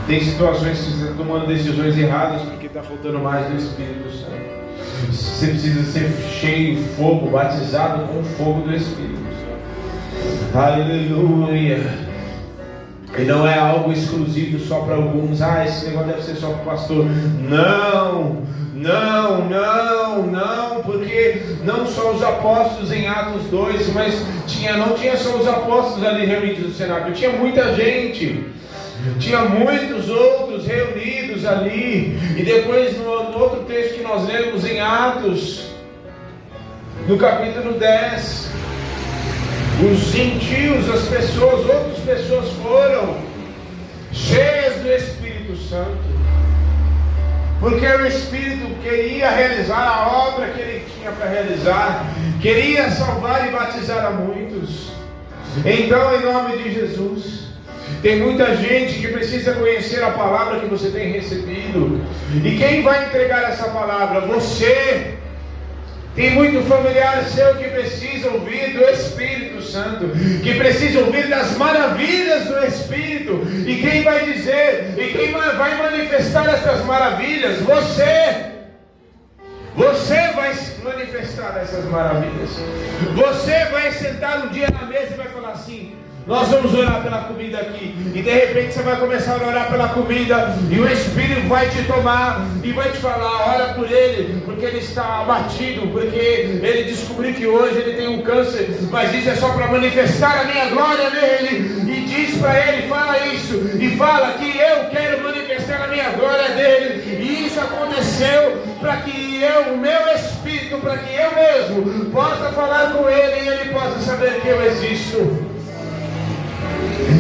[0.07, 5.13] Tem situações que você está tomando decisões erradas porque está faltando mais do Espírito Santo.
[5.13, 6.11] Você precisa ser
[6.41, 10.57] cheio de fogo, batizado com o fogo do Espírito Santo.
[10.57, 12.06] Aleluia.
[13.19, 15.41] E não é algo exclusivo só para alguns.
[15.41, 17.07] Ah, esse negócio deve ser só para o pastor.
[17.49, 18.43] Não,
[18.75, 25.17] não, não, não, porque não só os apóstolos em Atos 2, mas tinha, não tinha
[25.17, 28.45] só os apóstolos ali reunidos no cenário, tinha muita gente.
[29.19, 32.19] Tinha muitos outros reunidos ali.
[32.37, 35.67] E depois, no, no outro texto que nós lemos em Atos,
[37.07, 38.51] no capítulo 10,
[39.91, 43.17] os gentios, as pessoas, outras pessoas foram
[44.13, 46.17] cheias do Espírito Santo.
[47.59, 52.07] Porque o Espírito queria realizar a obra que ele tinha para realizar,
[52.41, 54.93] queria salvar e batizar a muitos.
[55.65, 57.47] Então, em nome de Jesus,
[58.03, 62.05] tem muita gente que precisa conhecer a palavra que você tem recebido.
[62.45, 64.21] E quem vai entregar essa palavra?
[64.21, 65.15] Você.
[66.17, 70.09] Tem muito familiar seu que precisa ouvir do Espírito Santo,
[70.43, 73.47] que precisa ouvir das maravilhas do Espírito.
[73.67, 77.61] E quem vai dizer, e quem vai manifestar essas maravilhas?
[77.61, 78.57] Você.
[79.75, 82.49] Você vai manifestar essas maravilhas.
[83.15, 85.95] Você vai sentar um dia na mesa e vai falar assim:
[86.27, 87.95] nós vamos orar pela comida aqui.
[88.13, 90.57] E de repente você vai começar a orar pela comida.
[90.69, 94.79] E o Espírito vai te tomar e vai te falar: ora por ele, porque ele
[94.79, 95.87] está abatido.
[95.87, 98.77] Porque ele descobriu que hoje ele tem um câncer.
[98.91, 101.93] Mas isso é só para manifestar a minha glória nele.
[101.93, 103.55] E diz para ele: fala isso.
[103.79, 107.23] E fala que eu quero manifestar a minha glória dele.
[107.23, 112.95] E isso aconteceu para que eu, o meu Espírito, para que eu mesmo possa falar
[112.95, 115.56] com ele e ele possa saber que eu existo.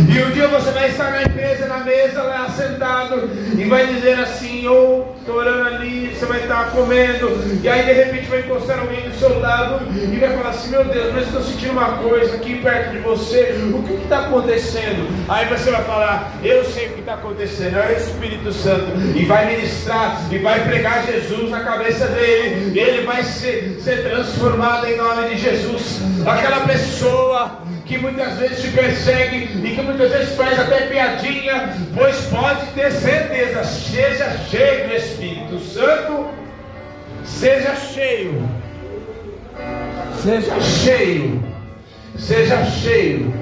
[0.08, 4.18] E um dia você vai estar na empresa, na mesa, lá sentado, e vai dizer
[4.18, 7.30] assim, ou oh, estou orando ali, você vai estar comendo,
[7.62, 10.84] e aí de repente vai encostar alguém do seu lado e vai falar assim, meu
[10.84, 15.06] Deus, mas estou sentindo uma coisa aqui perto de você, o que está acontecendo?
[15.28, 19.24] Aí você vai falar, eu sei o que está acontecendo, é o Espírito Santo, e
[19.24, 24.96] vai ministrar, e vai pregar Jesus na cabeça dele, ele vai ser, ser transformado em
[24.96, 26.00] nome de Jesus.
[26.26, 32.16] Aquela pessoa que muitas vezes te persegue e que muitas vezes faz até piadinha, pois
[32.26, 36.26] pode ter certeza, seja cheio do Espírito Santo,
[37.24, 38.42] seja cheio,
[40.20, 41.44] seja cheio,
[42.18, 43.34] seja cheio,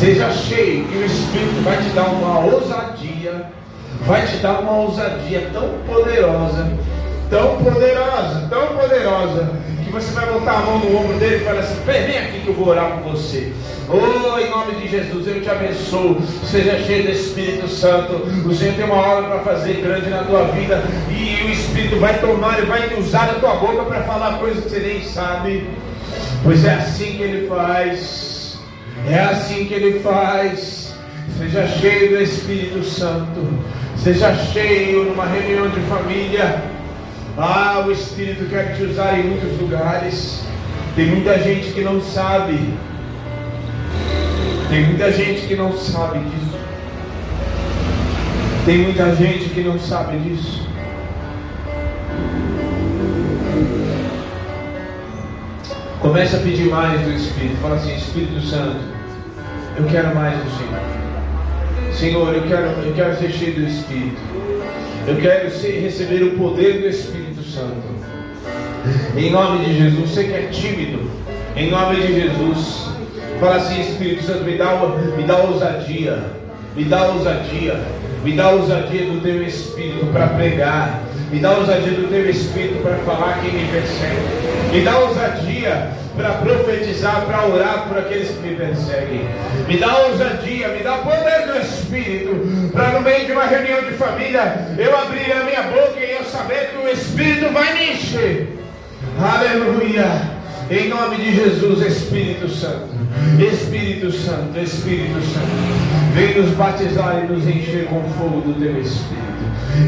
[0.00, 3.46] seja cheio, que o Espírito vai te dar uma ousadia,
[4.00, 6.66] vai te dar uma ousadia tão poderosa,
[7.30, 9.50] tão poderosa, tão poderosa
[9.84, 12.48] que você vai botar a mão no ombro dele e falar assim: vem aqui que
[12.48, 13.52] eu vou orar por você.
[13.90, 16.20] Oh, em nome de Jesus, eu te abençoo.
[16.44, 18.16] Seja cheio do Espírito Santo.
[18.46, 20.82] O Senhor tem uma obra para fazer grande na tua vida.
[21.10, 24.70] E o Espírito vai tomar e vai usar a tua boca para falar coisas que
[24.70, 25.66] você nem sabe.
[26.42, 28.58] Pois é assim que ele faz.
[29.08, 30.94] É assim que ele faz.
[31.38, 33.40] Seja cheio do Espírito Santo.
[33.96, 36.62] Seja cheio numa reunião de família.
[37.40, 40.42] Ah, o Espírito quer te usar em muitos lugares.
[40.96, 42.58] Tem muita gente que não sabe.
[44.68, 46.58] Tem muita gente que não sabe disso.
[48.66, 50.66] Tem muita gente que não sabe disso.
[56.00, 57.56] Comece a pedir mais do Espírito.
[57.62, 58.80] Fala assim, Espírito Santo,
[59.76, 61.94] eu quero mais do Senhor.
[61.94, 64.20] Senhor, eu quero, eu quero ser cheio do Espírito.
[65.06, 67.27] Eu quero ser, receber o poder do Espírito
[67.58, 67.98] Santo.
[69.16, 71.10] Em nome de Jesus, você que é tímido,
[71.56, 72.88] em nome de Jesus,
[73.40, 74.76] fala assim: Espírito Santo, me dá,
[75.16, 76.22] me dá ousadia,
[76.76, 77.80] me dá ousadia,
[78.22, 81.02] me dá ousadia do teu Espírito para pregar,
[81.32, 86.30] me dá ousadia do teu Espírito para falar quem me persegue, me dá ousadia para
[86.34, 89.28] profetizar, para orar por aqueles que me perseguem.
[89.68, 93.92] Me dá ousadia, me dá poder do Espírito, para no meio de uma reunião de
[93.92, 98.58] família eu abrir a minha boca e saber que o Espírito vai me encher.
[99.18, 100.38] Aleluia.
[100.70, 102.88] Em nome de Jesus, Espírito Santo.
[103.38, 106.14] Espírito Santo, Espírito Santo.
[106.14, 109.28] Vem nos batizar e nos encher com o fogo do teu Espírito.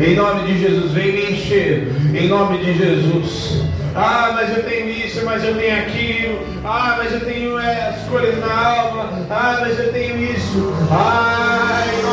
[0.01, 1.89] Em nome de Jesus, vem me encher.
[2.15, 3.63] Em nome de Jesus.
[3.95, 6.41] Ah, mas eu tenho isso, mas eu tenho aquilo.
[6.65, 9.11] Ah, mas eu tenho é, as cores na alma.
[9.29, 10.73] Ah, mas eu tenho isso.
[10.91, 12.10] Ah, em nome.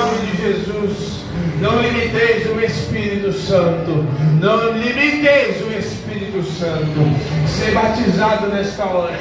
[1.60, 4.06] Não limiteis o Espírito Santo.
[4.40, 7.48] Não limiteis o Espírito Santo.
[7.48, 9.18] Ser batizado nesta hora.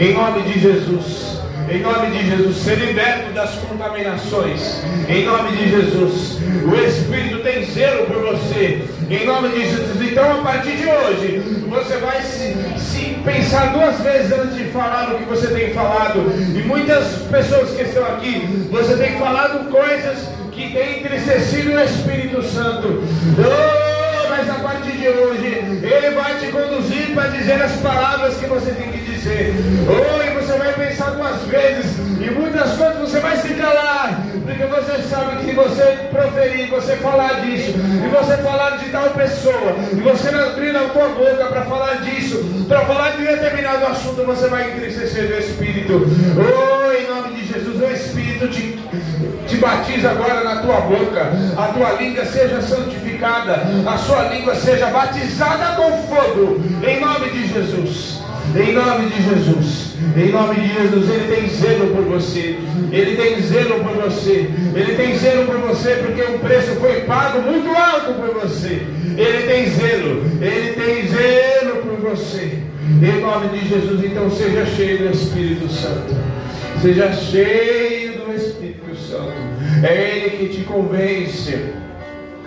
[0.00, 1.40] Em nome de Jesus.
[1.70, 4.82] Em nome de Jesus, ser liberto das contaminações.
[5.08, 8.82] Em nome de Jesus, o Espírito tem zelo por você.
[9.08, 14.00] Em nome de Jesus, então a partir de hoje, você vai se, se pensar duas
[14.00, 16.32] vezes antes de falar o que você tem falado.
[16.56, 22.42] E muitas pessoas que estão aqui, você tem falado coisas que têm entristecido o Espírito
[22.42, 23.02] Santo.
[23.38, 28.46] Oh, mas a partir de hoje, Ele vai te conduzir para dizer as palavras que
[28.46, 29.54] você tem que dizer.
[29.88, 31.98] Oh, e você vai pensar duas vezes.
[32.20, 34.26] E muitas coisas você vai se calar.
[34.44, 39.10] Porque você sabe que se você proferir, você falar disso, e você falar de tal
[39.10, 43.86] pessoa, e você não abrir a tua boca para falar disso, para falar de determinado
[43.86, 46.06] assunto, você vai entristecer o Espírito.
[46.36, 51.32] Oh, em nome de Jesus, o Espírito te batiza agora na tua boca.
[51.56, 56.60] A tua língua seja santificada, a sua língua seja batizada com fogo.
[56.82, 58.20] Em nome de Jesus.
[58.56, 59.90] Em nome de Jesus.
[60.16, 62.58] Em nome de Jesus, Ele tem zelo por você.
[62.90, 64.50] Ele tem zelo por você.
[64.74, 68.82] Ele tem zelo por você porque o preço foi pago muito alto por você.
[69.16, 70.24] Ele tem zelo.
[70.40, 72.58] Ele tem zelo por você.
[73.02, 76.16] Em nome de Jesus, então seja cheio do Espírito Santo.
[76.82, 78.69] Seja cheio do Espírito
[79.10, 79.32] Santo.
[79.82, 81.58] É Ele que te convence.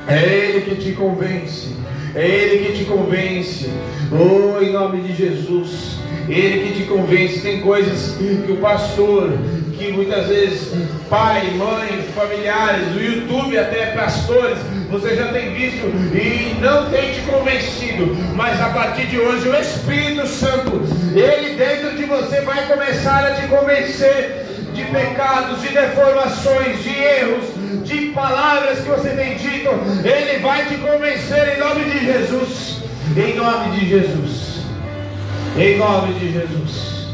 [0.08, 1.76] É Ele que te convence.
[2.16, 3.70] É Ele que te convence.
[4.12, 5.98] Oh, em nome de Jesus.
[6.30, 7.42] Ele que te convence.
[7.42, 9.38] Tem coisas que o pastor,
[9.78, 10.72] que muitas vezes
[11.10, 14.58] pai, mãe, familiares, o YouTube, até pastores,
[14.90, 15.86] você já tem visto
[16.16, 18.16] e não tem te convencido.
[18.36, 20.82] Mas a partir de hoje, o Espírito Santo,
[21.14, 24.43] ele dentro de você vai começar a te convencer
[24.74, 27.46] de pecados, de deformações, de erros,
[27.84, 29.70] de palavras que você tem dito.
[30.04, 32.84] Ele vai te convencer em nome de Jesus.
[33.16, 34.64] Em nome de Jesus.
[35.58, 37.08] Em nome de Jesus.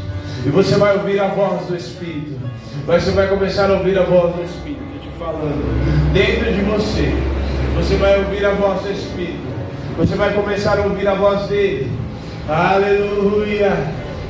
[0.46, 2.40] E você vai ouvir a voz do Espírito.
[2.86, 7.12] Você vai começar a ouvir a voz do Espírito te falando dentro de você.
[7.76, 9.50] Você vai ouvir a voz do Espírito.
[9.98, 11.92] Você vai começar a ouvir a voz dele.
[12.48, 13.72] Aleluia.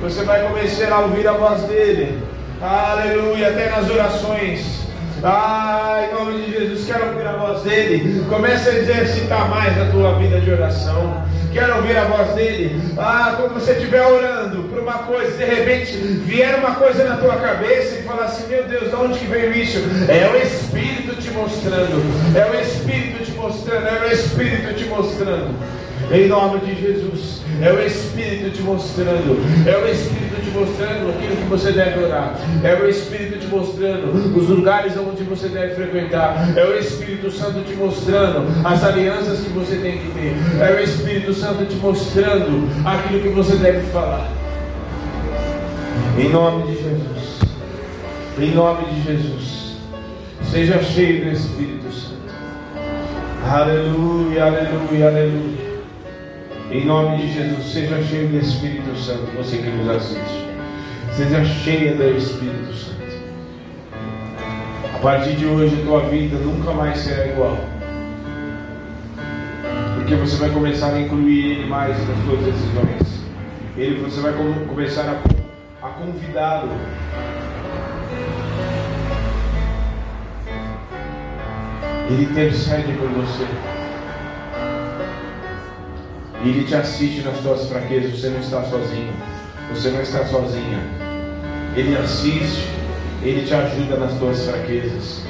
[0.03, 2.19] Você vai começar a ouvir a voz dele.
[2.63, 3.49] Aleluia.
[3.49, 4.81] Até nas orações.
[5.23, 8.25] Ah, em nome de Jesus, quero ouvir a voz dele.
[8.29, 11.23] Comece a exercitar mais a tua vida de oração.
[11.53, 12.81] Quero ouvir a voz dele.
[12.99, 17.37] Ah, quando você estiver orando por uma coisa, de repente vier uma coisa na tua
[17.37, 19.79] cabeça e falar assim: Meu Deus, de onde que veio isso?
[20.09, 22.03] É o Espírito te mostrando.
[22.37, 23.87] É o Espírito te mostrando.
[23.87, 25.80] É o Espírito te mostrando.
[26.13, 27.41] Em nome de Jesus.
[27.63, 29.39] É o Espírito te mostrando.
[29.65, 32.35] É o Espírito te mostrando aquilo que você deve orar.
[32.65, 36.53] É o Espírito te mostrando os lugares onde você deve frequentar.
[36.57, 40.35] É o Espírito Santo te mostrando as alianças que você tem que ter.
[40.61, 44.29] É o Espírito Santo te mostrando aquilo que você deve falar.
[46.19, 47.41] Em nome de Jesus.
[48.37, 49.77] Em nome de Jesus.
[50.51, 52.11] Seja cheio do Espírito Santo.
[53.47, 55.70] Aleluia, aleluia, aleluia.
[56.73, 60.47] Em nome de Jesus, seja cheio do Espírito Santo, você que nos assiste.
[61.13, 63.01] Seja cheia do Espírito Santo.
[64.95, 67.59] A partir de hoje, tua vida nunca mais será igual.
[69.97, 73.21] Porque você vai começar a incluir Ele mais nas suas decisões.
[73.77, 74.33] Ele, você vai
[74.69, 75.21] começar
[75.83, 76.71] a, a convidá-lo.
[82.09, 83.80] Ele intercede por você.
[86.43, 88.19] E Ele te assiste nas tuas fraquezas.
[88.19, 89.13] Você não está sozinho.
[89.75, 90.79] Você não está sozinha.
[91.77, 92.69] Ele assiste.
[93.23, 95.23] Ele te ajuda nas tuas fraquezas.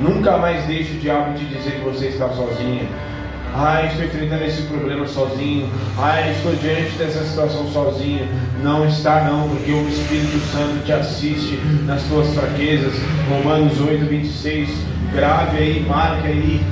[0.00, 2.88] Nunca mais deixe o diabo te dizer que você está sozinho.
[3.54, 5.68] Ah, estou enfrentando esse problema sozinho.
[5.98, 8.28] Ah, estou diante dessa situação sozinho.
[8.62, 12.94] Não está não, porque o Espírito Santo te assiste nas tuas fraquezas.
[13.28, 14.68] Romanos 8, 26.
[15.12, 16.62] Grave aí, marque aí.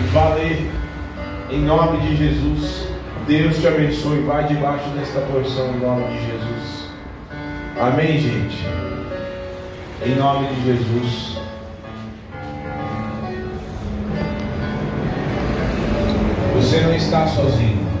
[0.00, 0.70] E vale
[1.50, 2.88] em nome de Jesus.
[3.26, 4.20] Deus te abençoe.
[4.20, 6.90] Vai debaixo desta porção em nome de Jesus.
[7.80, 8.64] Amém, gente.
[10.04, 11.36] Em nome de Jesus.
[16.54, 17.95] Você não está sozinho.